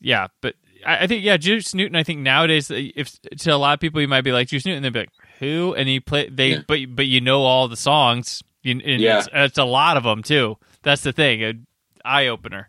yeah, 0.00 0.28
but 0.40 0.54
I, 1.02 1.06
think, 1.06 1.24
yeah, 1.24 1.36
Juice 1.36 1.74
Newton, 1.74 1.96
I 1.96 2.02
think 2.02 2.20
nowadays, 2.20 2.70
if 2.70 3.20
to 3.22 3.50
a 3.50 3.56
lot 3.56 3.74
of 3.74 3.80
people, 3.80 4.00
you 4.00 4.08
might 4.08 4.22
be 4.22 4.32
like, 4.32 4.48
Juice 4.48 4.64
Newton, 4.66 4.82
they'd 4.82 4.92
be 4.92 5.00
like, 5.00 5.10
who? 5.38 5.74
And 5.76 5.88
he 5.88 6.00
play, 6.00 6.28
they, 6.28 6.50
Yeah. 6.52 6.58
but, 6.66 6.78
but 6.94 7.06
you 7.06 7.20
know 7.20 7.42
all 7.42 7.68
the 7.68 7.76
songs. 7.76 8.42
You, 8.62 8.72
and 8.84 9.00
Yeah. 9.00 9.18
it's, 9.18 9.28
it's 9.32 9.58
a 9.58 9.64
lot 9.64 9.96
of 9.96 10.02
them 10.04 10.22
too. 10.22 10.56
That's 10.82 11.02
the 11.02 11.12
thing, 11.12 11.42
an 11.42 11.66
eye 12.04 12.26
opener 12.28 12.68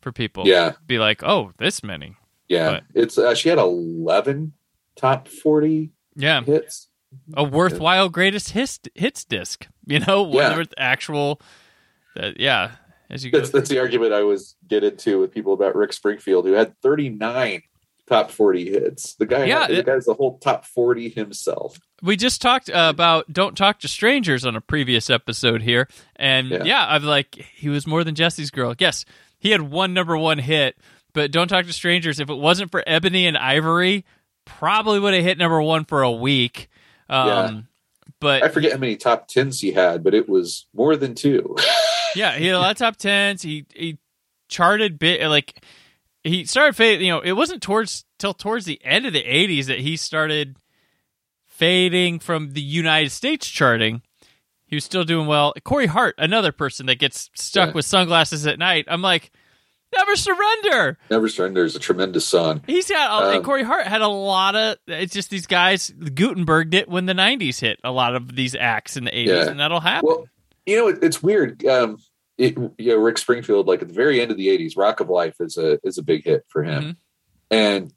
for 0.00 0.12
people. 0.12 0.46
yeah 0.46 0.72
Be 0.86 0.98
like, 0.98 1.22
oh, 1.24 1.52
this 1.58 1.82
many. 1.82 2.16
yeah 2.48 2.70
But- 2.70 2.84
it's 2.94 3.18
uh, 3.18 3.34
she 3.34 3.48
had 3.48 3.58
11 3.58 4.52
top 4.96 5.28
40 5.28 5.90
Yeah. 6.14 6.42
hits 6.42 6.88
a 7.34 7.44
worthwhile 7.44 8.08
greatest 8.08 8.50
hits 8.50 8.78
hits 8.94 9.24
disc. 9.24 9.66
You 9.86 10.00
know, 10.00 10.30
Yeah. 10.32 10.64
actual. 10.76 11.40
Uh, 12.18 12.32
yeah, 12.36 12.72
as 13.10 13.24
you 13.24 13.30
go. 13.30 13.38
that's 13.38 13.50
that's 13.50 13.68
the 13.68 13.78
argument 13.78 14.12
i 14.12 14.22
was 14.22 14.56
get 14.66 14.84
into 14.84 15.20
with 15.20 15.32
people 15.32 15.52
about 15.52 15.74
rick 15.74 15.92
springfield 15.92 16.44
who 16.46 16.52
had 16.52 16.78
39 16.80 17.62
top 18.08 18.30
40 18.30 18.70
hits 18.70 19.14
the 19.14 19.26
guy 19.26 19.44
Yeah, 19.44 19.66
the 19.66 19.82
guy's 19.82 20.04
the 20.04 20.14
whole 20.14 20.38
top 20.38 20.64
40 20.64 21.08
himself 21.08 21.78
we 22.02 22.16
just 22.16 22.42
talked 22.42 22.68
uh, 22.68 22.88
about 22.90 23.32
"Don't 23.32 23.56
Talk 23.56 23.80
to 23.80 23.88
Strangers" 23.88 24.44
on 24.44 24.54
a 24.54 24.60
previous 24.60 25.08
episode 25.08 25.62
here, 25.62 25.88
and 26.14 26.50
yeah. 26.50 26.64
Yeah. 26.64 26.86
I'm 26.86 27.02
like, 27.04 27.34
he 27.34 27.68
was 27.68 27.86
more 27.86 28.04
than 28.04 28.14
Jesse's 28.14 28.50
girl. 28.50 28.74
Yes, 28.78 29.06
he 29.38 29.50
had 29.50 29.62
one 29.62 29.94
number 29.94 30.16
one 30.16 30.38
hit, 30.38 30.76
but 31.14 31.30
"Don't 31.30 31.48
Talk 31.48 31.64
to 31.64 31.72
Strangers." 31.72 32.20
If 32.20 32.28
it 32.28 32.34
wasn't 32.34 32.70
for 32.70 32.84
Ebony 32.86 33.26
and 33.26 33.36
Ivory, 33.36 34.04
probably 34.44 35.00
would 35.00 35.14
have 35.14 35.24
hit 35.24 35.38
number 35.38 35.60
one 35.62 35.84
for 35.86 36.02
a 36.02 36.12
week. 36.12 36.68
Um, 37.08 37.28
Yeah. 37.28 37.60
But 38.18 38.42
i 38.42 38.48
forget 38.48 38.72
how 38.72 38.78
many 38.78 38.96
top 38.96 39.28
10s 39.28 39.60
he 39.60 39.72
had 39.72 40.02
but 40.02 40.14
it 40.14 40.26
was 40.26 40.66
more 40.74 40.96
than 40.96 41.14
two 41.14 41.54
Yeah, 42.16 42.36
he 42.36 42.46
had 42.46 42.54
a 42.56 42.58
lot 42.58 42.70
of 42.72 42.76
top 42.78 42.96
tens. 42.96 43.42
He 43.42 43.66
he 43.74 43.98
charted 44.48 44.98
bit 44.98 45.26
like 45.28 45.64
he 46.24 46.44
started 46.44 46.74
fading. 46.76 47.06
You 47.06 47.12
know, 47.14 47.20
it 47.20 47.32
wasn't 47.32 47.62
towards 47.62 48.04
till 48.18 48.34
towards 48.34 48.64
the 48.64 48.80
end 48.84 49.06
of 49.06 49.12
the 49.12 49.22
'80s 49.24 49.66
that 49.66 49.80
he 49.80 49.96
started 49.96 50.56
fading 51.46 52.18
from 52.18 52.52
the 52.52 52.60
United 52.62 53.10
States 53.10 53.46
charting. 53.48 54.02
He 54.66 54.74
was 54.76 54.84
still 54.84 55.04
doing 55.04 55.26
well. 55.26 55.54
Corey 55.64 55.86
Hart, 55.86 56.14
another 56.18 56.52
person 56.52 56.86
that 56.86 56.98
gets 56.98 57.30
stuck 57.34 57.68
Yeah. 57.68 57.74
with 57.74 57.84
sunglasses 57.84 58.46
at 58.46 58.58
night. 58.58 58.84
I'm 58.88 59.00
like, 59.00 59.30
never 59.96 60.16
surrender. 60.16 60.98
never 61.08 61.28
surrender 61.28 61.64
is 61.64 61.76
a 61.76 61.78
tremendous 61.78 62.26
song 62.26 62.62
He's 62.66 62.88
got 62.88 63.22
and 63.28 63.36
Um, 63.38 63.42
Corey 63.44 63.62
Hart 63.62 63.86
had 63.86 64.02
a 64.02 64.08
lot 64.08 64.56
of. 64.56 64.76
It's 64.88 65.14
just 65.14 65.30
these 65.30 65.46
guys. 65.46 65.90
Gutenberg 65.90 66.70
did 66.70 66.88
when 66.90 67.06
the 67.06 67.14
'90s 67.14 67.60
hit. 67.60 67.78
A 67.84 67.92
lot 67.92 68.14
of 68.16 68.34
these 68.34 68.54
acts 68.56 68.96
in 68.96 69.04
the 69.04 69.12
'80s, 69.12 69.26
Yeah. 69.44 69.50
and 69.50 69.60
that'll 69.60 69.80
happen. 69.80 70.08
Well, 70.08 70.28
you 70.66 70.76
know, 70.76 70.88
it, 70.88 70.98
it's 71.02 71.22
weird. 71.22 71.64
Um, 71.66 71.98
it, 72.38 72.56
you 72.78 72.88
know, 72.92 72.96
Rick 72.98 73.18
Springfield, 73.18 73.66
like 73.66 73.80
at 73.82 73.88
the 73.88 73.94
very 73.94 74.20
end 74.20 74.30
of 74.30 74.36
the 74.36 74.48
'80s, 74.48 74.76
"Rock 74.76 75.00
of 75.00 75.08
Life" 75.08 75.36
is 75.40 75.56
a 75.56 75.78
is 75.84 75.96
a 75.98 76.02
big 76.02 76.24
hit 76.24 76.44
for 76.48 76.62
him, 76.64 76.82
Mhm. 76.82 76.96
and 77.50 77.92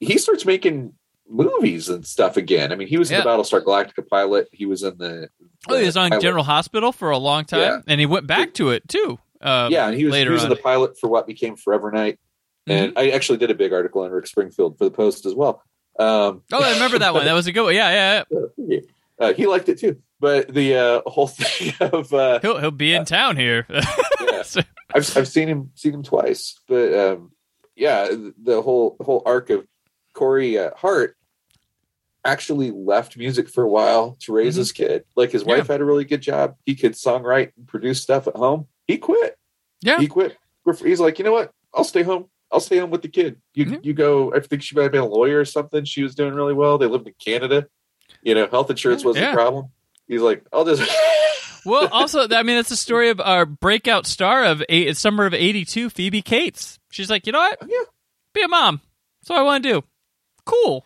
he 0.00 0.16
starts 0.18 0.44
making 0.46 0.94
movies 1.28 1.88
and 1.88 2.06
stuff 2.06 2.36
again. 2.36 2.72
I 2.72 2.76
mean, 2.76 2.88
he 2.88 2.98
was 2.98 3.10
Yeah. 3.10 3.18
in 3.18 3.24
the 3.24 3.30
Battlestar 3.30 3.62
Galactica 3.62 4.06
pilot. 4.08 4.48
He 4.52 4.66
was 4.66 4.82
in 4.82 4.96
the. 4.98 5.28
Oh, 5.68 5.76
he 5.76 5.84
was 5.86 5.96
on 5.96 6.10
pilot- 6.10 6.22
General 6.22 6.44
Hospital 6.44 6.92
for 6.92 7.10
a 7.10 7.18
long 7.18 7.44
time, 7.44 7.60
Yeah. 7.60 7.80
and 7.86 8.00
he 8.00 8.06
went 8.06 8.26
back 8.26 8.54
to 8.54 8.70
it 8.70 8.88
too. 8.88 9.18
Uh, 9.40 9.68
Yeah, 9.70 9.88
and 9.88 9.96
he 9.96 10.04
was, 10.04 10.14
he 10.16 10.28
was 10.28 10.42
in. 10.44 10.48
Mm-hmm. 10.50 10.56
the 10.56 10.62
pilot 10.62 10.98
for 10.98 11.08
what 11.08 11.26
became 11.26 11.56
Forever 11.56 11.90
Knight, 11.90 12.18
and 12.66 12.92
I 12.96 13.10
actually 13.10 13.38
did 13.38 13.50
a 13.50 13.54
big 13.54 13.72
article 13.72 14.02
on 14.02 14.10
Rick 14.10 14.26
Springfield 14.26 14.78
for 14.78 14.84
the 14.84 14.90
Post 14.90 15.26
as 15.26 15.34
well. 15.34 15.62
Um, 15.98 16.42
Oh, 16.52 16.62
I 16.62 16.72
remember 16.74 16.98
that 17.00 17.12
one. 17.12 17.24
That 17.26 17.32
was 17.34 17.46
a 17.46 17.52
good 17.52 17.64
one. 17.64 17.74
Yeah, 17.74 18.22
yeah. 18.30 18.40
yeah. 18.56 18.78
uh, 19.22 19.32
he 19.34 19.46
liked 19.46 19.68
it 19.68 19.78
too, 19.78 20.00
but 20.20 20.52
the 20.52 20.74
uh, 20.76 21.00
whole 21.10 21.26
thing 21.28 21.72
of 21.80 22.12
uh, 22.12 22.38
He'll 22.40 22.58
he'll 22.58 22.70
be 22.70 22.94
in 22.94 23.04
town 23.04 23.36
here. 23.36 23.66
yeah. 23.70 24.42
I've 24.94 25.16
I've 25.16 25.28
seen 25.28 25.48
him 25.48 25.70
seen 25.74 25.94
him 25.94 26.02
twice, 26.02 26.60
but 26.68 26.92
um, 26.94 27.32
yeah, 27.76 28.08
the 28.42 28.60
whole 28.62 28.96
whole 29.00 29.22
arc 29.24 29.50
of 29.50 29.66
Corey 30.14 30.58
uh, 30.58 30.70
Hart 30.76 31.16
actually 32.24 32.70
left 32.70 33.16
music 33.16 33.48
for 33.48 33.64
a 33.64 33.68
while 33.68 34.16
to 34.20 34.32
raise 34.32 34.54
Mhm. 34.54 34.58
his 34.58 34.72
kid. 34.72 35.04
Like 35.16 35.32
his 35.32 35.42
Yeah. 35.42 35.56
wife 35.56 35.66
had 35.68 35.80
a 35.80 35.84
really 35.84 36.04
good 36.04 36.20
job. 36.20 36.56
He 36.64 36.74
could 36.76 36.92
songwrite 36.92 37.52
and 37.56 37.66
produce 37.66 38.00
stuff 38.02 38.28
at 38.28 38.36
home. 38.36 38.68
He 38.86 38.98
quit. 38.98 39.36
yeah, 39.80 39.98
He 39.98 40.06
quit. 40.06 40.36
He's 40.84 41.00
like, 41.00 41.18
you 41.18 41.24
know 41.24 41.32
what? 41.32 41.50
I'll 41.74 41.82
stay 41.84 42.02
home. 42.04 42.26
I'll 42.52 42.60
stay 42.60 42.78
home 42.78 42.90
with 42.90 43.02
the 43.02 43.08
kid. 43.08 43.40
You 43.54 43.66
Mhm. 43.66 43.84
you 43.84 43.94
go. 43.94 44.32
I 44.32 44.38
think 44.40 44.62
she 44.62 44.76
might 44.76 44.82
have 44.84 44.92
been 44.92 45.00
a 45.00 45.06
lawyer 45.06 45.40
or 45.40 45.44
something. 45.44 45.84
She 45.84 46.02
was 46.04 46.14
doing 46.14 46.34
really 46.34 46.52
well. 46.54 46.78
They 46.78 46.86
lived 46.86 47.08
in 47.08 47.14
Canada. 47.18 47.66
You 48.22 48.34
know, 48.34 48.46
health 48.46 48.70
insurance 48.70 49.04
wasn't 49.04 49.24
Yeah. 49.24 49.32
a 49.32 49.34
problem. 49.34 49.66
He's 50.08 50.20
like, 50.20 50.44
I'll 50.52 50.64
just. 50.64 50.82
well, 51.66 51.88
also, 51.90 52.28
I 52.28 52.42
mean, 52.42 52.56
it's 52.58 52.68
the 52.68 52.76
story 52.76 53.08
of 53.10 53.20
our 53.20 53.44
breakout 53.46 54.06
star 54.06 54.44
of 54.44 54.62
eight, 54.68 54.96
summer 54.96 55.26
of 55.26 55.34
'82, 55.34 55.90
Phoebe 55.90 56.22
Cates. 56.22 56.78
She's 56.90 57.10
like, 57.10 57.26
you 57.26 57.32
know 57.32 57.38
what? 57.40 57.58
Yeah. 57.66 57.82
Be 58.34 58.42
a 58.42 58.48
mom. 58.48 58.80
That's 59.20 59.30
what 59.30 59.38
I 59.40 59.42
want 59.42 59.64
to 59.64 59.72
do. 59.72 59.84
Cool. 60.44 60.84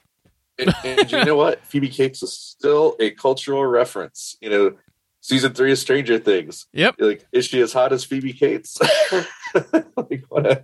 and, 0.59 0.75
and 0.85 1.11
you 1.13 1.25
know 1.25 1.37
what? 1.37 1.61
Phoebe 1.67 1.89
Cates 1.89 2.23
is 2.23 2.33
still 2.37 2.97
a 3.01 3.11
cultural 3.11 3.65
reference. 3.65 4.37
You 4.41 4.51
know, 4.51 4.77
season 5.21 5.53
three 5.55 5.73
of 5.73 5.79
Stranger 5.79 6.19
Things. 6.19 6.67
Yep. 6.73 6.97
Like, 6.99 7.27
is 7.33 7.47
she 7.47 7.61
as 7.61 7.73
hot 7.73 7.93
as 7.93 8.05
Phoebe 8.05 8.33
Cates? 8.33 8.79
like, 9.97 10.25
what 10.29 10.47
a, 10.47 10.63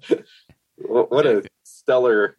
what 0.76 1.26
a 1.26 1.44
stellar, 1.64 2.36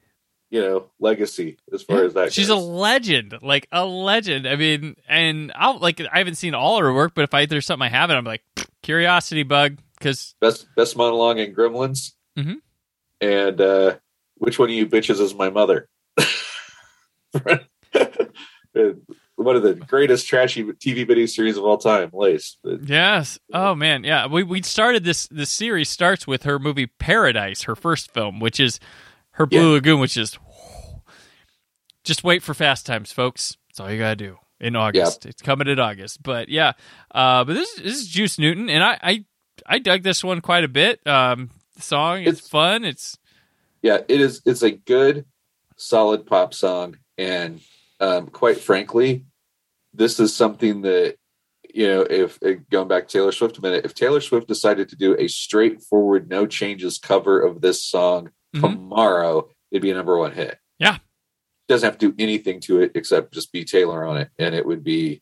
you 0.53 0.61
know, 0.61 0.85
legacy 0.99 1.57
as 1.73 1.81
far 1.81 2.03
as 2.03 2.13
that. 2.13 2.31
She's 2.31 2.49
a 2.49 2.55
legend, 2.55 3.33
like 3.41 3.67
a 3.71 3.83
legend. 3.83 4.47
I 4.47 4.55
mean, 4.55 4.95
and 5.09 5.51
I'll 5.55 5.79
like 5.79 5.99
I 5.99 6.19
haven't 6.19 6.35
seen 6.35 6.53
all 6.53 6.79
her 6.79 6.93
work, 6.93 7.13
but 7.15 7.23
if 7.23 7.33
I 7.33 7.47
there's 7.47 7.65
something 7.65 7.87
I 7.87 7.89
haven't, 7.89 8.15
I'm 8.17 8.23
like 8.23 8.43
curiosity 8.83 9.41
bug 9.41 9.79
because 9.97 10.35
best 10.39 10.67
best 10.75 10.95
monologue 10.95 11.39
in 11.39 11.55
Gremlins. 11.55 12.11
Mhm. 12.37 12.57
And 13.19 13.59
uh, 13.61 13.95
which 14.35 14.59
one 14.59 14.69
of 14.69 14.75
you 14.75 14.85
bitches 14.85 15.19
is 15.19 15.33
my 15.33 15.49
mother? 15.49 15.89
one 19.35 19.55
of 19.55 19.63
the 19.63 19.73
greatest 19.73 20.27
trashy 20.27 20.63
TV 20.63 21.07
video 21.07 21.25
series 21.25 21.57
of 21.57 21.63
all 21.63 21.79
time, 21.79 22.11
Lace. 22.13 22.57
Yes, 22.83 23.39
oh 23.53 23.73
man, 23.73 24.03
yeah. 24.03 24.27
We 24.27 24.43
we 24.43 24.61
started 24.61 25.03
this 25.03 25.25
this 25.31 25.49
series 25.49 25.89
starts 25.89 26.27
with 26.27 26.43
her 26.43 26.59
movie 26.59 26.85
Paradise, 26.85 27.63
her 27.63 27.75
first 27.75 28.13
film, 28.13 28.39
which 28.39 28.59
is 28.59 28.79
her 29.37 29.47
Blue 29.47 29.69
Yeah. 29.69 29.73
Lagoon, 29.77 29.99
which 29.99 30.15
is 30.15 30.37
just 32.03 32.23
wait 32.23 32.43
for 32.43 32.53
Fast 32.53 32.85
Times, 32.85 33.11
folks. 33.11 33.57
That's 33.69 33.79
all 33.79 33.91
you 33.91 33.97
gotta 33.99 34.15
do 34.15 34.37
in 34.59 34.75
August. 34.75 35.25
It's 35.25 35.41
coming 35.41 35.67
in 35.67 35.79
August, 35.79 36.21
but 36.23 36.49
yeah. 36.49 36.73
Uh, 37.13 37.43
but 37.43 37.53
this 37.53 37.73
this 37.75 37.97
is 38.01 38.07
Juice 38.07 38.37
Newton, 38.39 38.69
and 38.69 38.83
I 38.83 38.97
I, 39.01 39.25
I 39.65 39.79
dug 39.79 40.03
this 40.03 40.23
one 40.23 40.41
quite 40.41 40.63
a 40.63 40.67
bit. 40.67 41.05
Um, 41.07 41.49
the 41.75 41.81
song 41.81 42.19
it's, 42.21 42.39
It's- 42.39 42.47
fun. 42.49 42.83
It's 42.85 43.17
yeah, 43.81 43.97
it 44.07 44.21
is. 44.21 44.41
It's 44.45 44.61
a 44.63 44.71
good, 44.71 45.25
solid 45.75 46.25
pop 46.25 46.53
song, 46.53 46.97
and 47.17 47.59
um, 47.99 48.27
quite 48.27 48.57
frankly, 48.57 49.25
this 49.93 50.19
is 50.21 50.33
something 50.35 50.81
that 50.83 51.15
you 51.73 51.87
know. 51.87 52.01
If 52.01 52.39
going 52.71 52.87
back 52.87 53.07
to 53.09 53.17
Taylor 53.17 53.31
Swift 53.33 53.57
a 53.57 53.61
minute, 53.61 53.83
if 53.85 53.93
Taylor 53.93 54.21
Swift 54.21 54.47
decided 54.47 54.87
to 54.89 54.95
do 54.95 55.17
a 55.19 55.27
straightforward, 55.27 56.29
no 56.29 56.45
changes 56.47 56.97
cover 56.97 57.41
of 57.41 57.59
this 57.61 57.83
song 57.83 58.29
Mhm. 58.55 58.61
tomorrow, 58.61 59.49
it'd 59.71 59.81
be 59.81 59.91
a 59.91 59.95
number 59.95 60.17
one 60.17 60.31
hit. 60.31 60.57
Yeah. 60.79 60.99
Doesn't 61.73 61.87
have 61.87 61.97
to 61.97 62.11
do 62.11 62.15
anything 62.23 62.59
to 62.61 62.81
it 62.81 62.91
except 62.95 63.33
just 63.33 63.51
be 63.51 63.65
Taylor 63.65 64.05
on 64.05 64.17
it, 64.17 64.29
and 64.37 64.53
it 64.53 64.65
would 64.65 64.83
be 64.83 65.21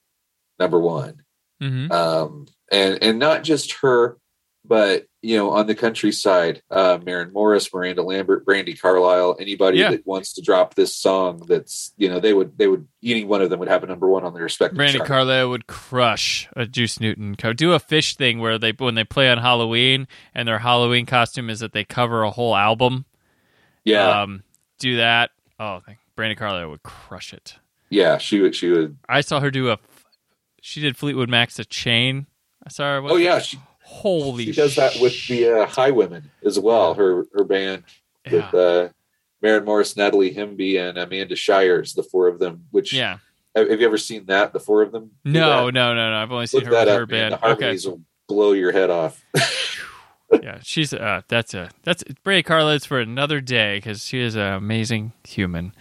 number 0.59 0.79
one. 0.79 1.21
mhm. 1.61 1.89
um, 1.91 2.45
and 2.71 3.01
and 3.01 3.19
not 3.19 3.43
just 3.43 3.73
her, 3.81 4.17
but 4.65 5.05
you 5.21 5.37
know, 5.37 5.51
on 5.51 5.67
the 5.67 5.75
countryside, 5.75 6.61
uh, 6.71 6.97
Maren 7.05 7.31
Morris, 7.31 7.71
Miranda 7.71 8.01
Lambert, 8.01 8.43
Brandi 8.45 8.79
Carlile, 8.79 9.37
anybody 9.39 9.77
Yeah. 9.77 9.91
that 9.91 10.05
wants 10.07 10.33
to 10.33 10.41
drop 10.41 10.73
this 10.75 10.95
song, 10.97 11.43
that's 11.47 11.93
you 11.97 12.09
know, 12.09 12.19
they 12.19 12.33
would 12.33 12.57
they 12.57 12.67
would 12.67 12.87
any 13.03 13.23
one 13.23 13.41
of 13.41 13.49
them 13.49 13.59
would 13.59 13.69
have 13.69 13.83
a 13.83 13.87
number 13.87 14.07
one 14.09 14.23
on 14.23 14.33
their 14.33 14.43
respective 14.43 14.77
Brandi 14.79 14.97
chart. 14.97 15.07
Carlile 15.07 15.49
would 15.51 15.67
crush 15.67 16.49
a 16.55 16.65
Juice 16.65 16.99
Newton. 16.99 17.35
Do 17.55 17.73
a 17.73 17.79
fish 17.79 18.15
thing 18.17 18.39
where 18.39 18.57
they 18.57 18.71
when 18.71 18.95
they 18.95 19.03
play 19.03 19.29
on 19.29 19.37
Halloween 19.37 20.07
and 20.33 20.47
their 20.47 20.59
Halloween 20.59 21.05
costume 21.05 21.49
is 21.49 21.59
that 21.61 21.71
they 21.73 21.83
cover 21.85 22.23
a 22.23 22.31
whole 22.31 22.55
album. 22.55 23.05
yeah, 23.85 24.21
Um, 24.23 24.43
do 24.79 24.97
that. 24.97 25.29
Oh, 25.59 25.81
Brandi 26.15 26.37
Carlile 26.37 26.69
would 26.69 26.83
crush 26.83 27.33
it. 27.33 27.55
yeah, 27.89 28.17
she 28.17 28.39
would 28.39 28.55
she 28.55 28.69
would. 28.69 28.97
I 29.07 29.21
saw 29.21 29.39
her 29.39 29.51
do 29.51 29.69
a. 29.71 29.77
She 30.61 30.81
did 30.81 30.95
Fleetwood 30.97 31.29
Mac's 31.29 31.57
"A 31.59 31.65
Chain." 31.65 32.27
I 32.65 32.69
saw 32.69 32.83
her. 32.83 33.01
Oh 33.03 33.15
yeah, 33.17 33.39
she 33.39 33.59
holy! 33.81 34.45
she 34.45 34.51
does 34.51 34.75
that 34.75 34.97
with 35.01 35.27
the 35.27 35.47
uh, 35.47 35.65
Highwomen 35.67 36.23
as 36.45 36.59
well. 36.59 36.93
Her 36.93 37.25
her 37.33 37.43
band 37.43 37.83
yeah. 38.25 38.31
with 38.33 38.53
uh, 38.53 38.89
Maren 39.41 39.65
Morris, 39.65 39.97
Natalie 39.97 40.33
Hemby, 40.33 40.79
and 40.79 40.97
Amanda 40.97 41.35
Shires, 41.35 41.93
the 41.93 42.03
four 42.03 42.27
of 42.27 42.39
them. 42.39 42.65
Which 42.71 42.93
yeah. 42.93 43.17
have, 43.55 43.69
you 43.69 43.85
ever 43.85 43.97
seen 43.97 44.25
that? 44.27 44.53
The 44.53 44.59
four 44.59 44.81
of 44.81 44.91
them. 44.91 45.11
No, 45.25 45.69
no, 45.69 45.93
no, 45.93 46.09
no. 46.11 46.15
I've 46.15 46.31
only 46.31 46.47
seen 46.47 46.59
Look 46.59 46.67
her 46.67 46.79
with 46.79 46.87
up. 46.87 46.99
her 46.99 47.07
man. 47.07 47.31
band. 47.31 47.33
The 47.33 47.37
Okay. 47.37 47.47
harmonies 47.47 47.87
will 47.87 48.01
blow 48.27 48.51
your 48.53 48.71
head 48.71 48.89
off. 48.89 49.23
yeah, 50.43 50.59
she's 50.63 50.93
uh, 50.93 51.21
that's 51.27 51.53
a 51.53 51.69
that's 51.83 52.03
Brandi 52.25 52.43
Carlile's 52.43 52.85
for 52.85 52.99
another 52.99 53.41
day 53.41 53.77
because 53.77 54.05
she 54.05 54.19
is 54.19 54.35
an 54.35 54.53
amazing 54.53 55.13
human. 55.27 55.73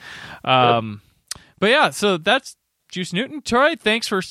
Um, 0.45 1.01
but 1.59 1.71
yeah, 1.71 1.91
so 1.91 2.17
that's 2.17 2.57
Juice 2.91 3.13
Newton. 3.13 3.43
Troy, 3.43 3.77
thanks 3.77 4.07
for 4.07 4.23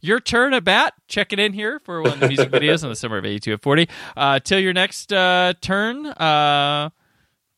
your 0.00 0.20
turn 0.20 0.54
at 0.54 0.64
bat. 0.64 0.94
Checking 1.08 1.38
in 1.38 1.52
here 1.52 1.78
for 1.80 2.02
one 2.02 2.12
of 2.12 2.20
the 2.20 2.28
music 2.28 2.50
videos 2.52 2.82
in 2.82 2.88
the 2.88 2.96
summer 2.96 3.18
of 3.18 3.24
'82 3.24 3.54
at 3.54 3.62
40. 3.62 3.88
Uh, 4.16 4.38
till 4.40 4.60
your 4.60 4.72
next 4.72 5.12
uh, 5.12 5.52
turn, 5.60 6.06
uh, 6.06 6.90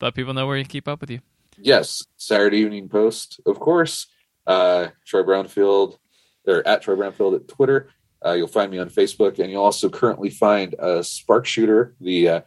let 0.00 0.14
people 0.14 0.34
know 0.34 0.46
where 0.46 0.56
you 0.56 0.64
keep 0.64 0.88
up 0.88 1.00
with 1.00 1.10
you. 1.10 1.20
yes, 1.56 2.02
Saturday 2.16 2.58
Evening 2.58 2.88
Post, 2.88 3.40
of 3.46 3.60
course. 3.60 4.06
Uh, 4.46 4.88
Troy 5.04 5.22
Brownfield, 5.22 5.98
or 6.46 6.66
at 6.66 6.82
Troy 6.82 6.96
Brownfield 6.96 7.36
at 7.36 7.48
Twitter. 7.48 7.90
Uh, 8.24 8.32
you'll 8.32 8.48
find 8.48 8.70
me 8.70 8.78
on 8.78 8.90
Facebook, 8.90 9.38
and 9.38 9.50
you'll 9.50 9.62
also 9.62 9.88
currently 9.88 10.30
find 10.30 10.74
uh, 10.78 11.02
Spark 11.02 11.46
Shooter, 11.46 11.94
the 12.00 12.28
uh, 12.28 12.40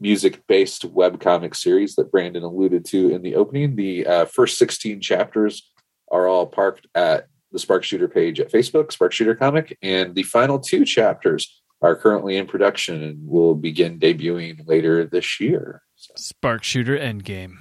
music-based 0.00 0.92
webcomic 0.94 1.56
series 1.56 1.96
that 1.96 2.10
Brandon 2.12 2.44
alluded 2.44 2.84
to 2.86 3.10
in 3.10 3.22
the 3.22 3.34
opening. 3.34 3.74
The 3.74 4.06
uh, 4.06 4.24
first 4.26 4.58
16 4.58 5.00
chapters 5.00 5.72
are 6.10 6.26
all 6.26 6.46
parked 6.46 6.86
at 6.94 7.26
the 7.50 7.58
Spark 7.58 7.82
Shooter 7.82 8.08
page 8.08 8.40
at 8.40 8.52
Facebook, 8.52 8.92
Spark 8.92 9.12
Shooter 9.12 9.34
Comic, 9.34 9.76
and 9.82 10.14
the 10.14 10.22
final 10.22 10.58
two 10.58 10.84
chapters 10.84 11.62
are 11.80 11.96
currently 11.96 12.36
in 12.36 12.46
production 12.46 13.02
and 13.02 13.26
will 13.26 13.54
begin 13.54 13.98
debuting 13.98 14.66
later 14.66 15.04
this 15.04 15.40
year. 15.40 15.82
So, 15.96 16.12
Spark 16.16 16.62
Shooter 16.64 16.96
Endgame. 16.98 17.58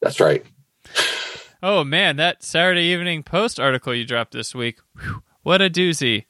that's 0.00 0.20
right. 0.20 0.44
Oh 1.60 1.82
man, 1.82 2.16
that 2.16 2.44
Saturday 2.44 2.82
Evening 2.82 3.24
Post 3.24 3.58
article 3.58 3.92
you 3.92 4.04
dropped 4.04 4.32
this 4.32 4.54
week. 4.54 4.78
Whew, 5.00 5.22
what 5.42 5.60
a 5.60 5.68
doozy! 5.68 6.26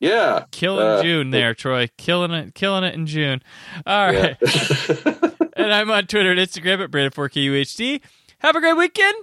Yeah. 0.00 0.44
Killing 0.50 0.86
Uh, 0.86 1.02
June 1.02 1.30
there, 1.30 1.54
Troy. 1.54 1.88
Killing 1.98 2.30
it, 2.32 2.54
killing 2.54 2.84
it 2.84 2.94
in 2.94 3.06
June. 3.06 3.42
All 3.86 4.06
right. 4.12 4.36
Yeah. 4.40 5.04
and 5.56 5.72
I'm 5.72 5.90
on 5.90 6.06
Twitter 6.06 6.30
and 6.30 6.40
Instagram 6.40 6.82
at 6.82 6.90
Brandon4KUHD. 6.90 8.00
Have 8.38 8.56
a 8.56 8.60
great 8.60 8.76
weekend, 8.78 9.14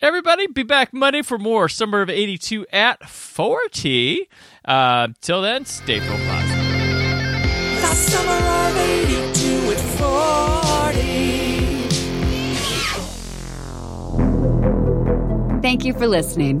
everybody. 0.00 0.46
Be 0.46 0.62
back 0.62 0.92
Monday 0.94 1.22
for 1.22 1.38
more 1.38 1.68
Summer 1.68 2.02
of 2.02 2.08
82 2.10 2.66
at 2.72 3.08
40. 3.08 4.28
Uh, 4.64 5.08
till 5.20 5.42
then, 5.42 5.64
stay 5.64 5.98
full 5.98 6.16
positive. 6.18 6.62
The 7.80 7.94
summer 7.94 8.30
of 8.30 8.76
82 8.76 9.72
at 9.72 9.80
40. 15.50 15.60
Thank 15.60 15.84
you 15.84 15.92
for 15.94 16.06
listening. 16.06 16.60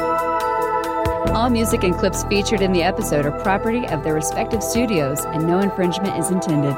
All 1.33 1.49
music 1.49 1.83
and 1.83 1.95
clips 1.95 2.23
featured 2.25 2.61
in 2.61 2.73
the 2.73 2.83
episode 2.83 3.25
are 3.25 3.31
property 3.31 3.87
of 3.87 4.03
their 4.03 4.13
respective 4.13 4.61
studios, 4.61 5.23
and 5.25 5.47
no 5.47 5.59
infringement 5.59 6.17
is 6.17 6.29
intended. 6.29 6.75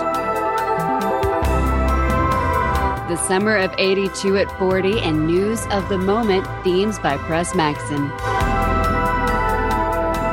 The 3.09 3.15
Summer 3.27 3.57
of 3.57 3.73
82 3.79 4.37
at 4.37 4.59
40 4.59 4.99
and 4.99 5.25
News 5.25 5.65
of 5.71 5.89
the 5.89 5.97
Moment 5.97 6.45
themes 6.63 6.99
by 6.99 7.17
Press 7.17 7.55
Maxon. 7.55 8.11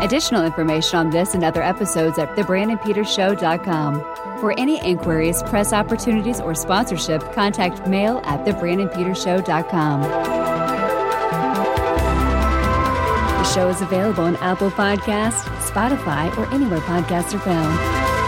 Additional 0.03 0.45
information 0.45 0.99
on 0.99 1.09
this 1.09 1.33
and 1.35 1.43
other 1.43 1.63
episodes 1.63 2.19
at 2.19 2.37
thebrandonpetershow.com. 2.37 4.01
For 4.41 4.53
any 4.59 4.79
inquiries, 4.87 5.43
press 5.45 5.73
opportunities, 5.73 6.41
or 6.41 6.55
sponsorship, 6.55 7.23
contact 7.33 7.87
mail 7.87 8.21
at 8.25 8.45
thebrandonpetershow.com. 8.45 10.60
The 13.41 13.55
show 13.55 13.69
is 13.71 13.81
available 13.81 14.25
on 14.25 14.37
Apple 14.37 14.71
Podcasts, 14.71 15.45
Spotify, 15.71 16.37
or 16.37 16.45
anywhere 16.53 16.81
podcasts 16.81 17.33
are 17.33 17.39
found. 17.39 18.20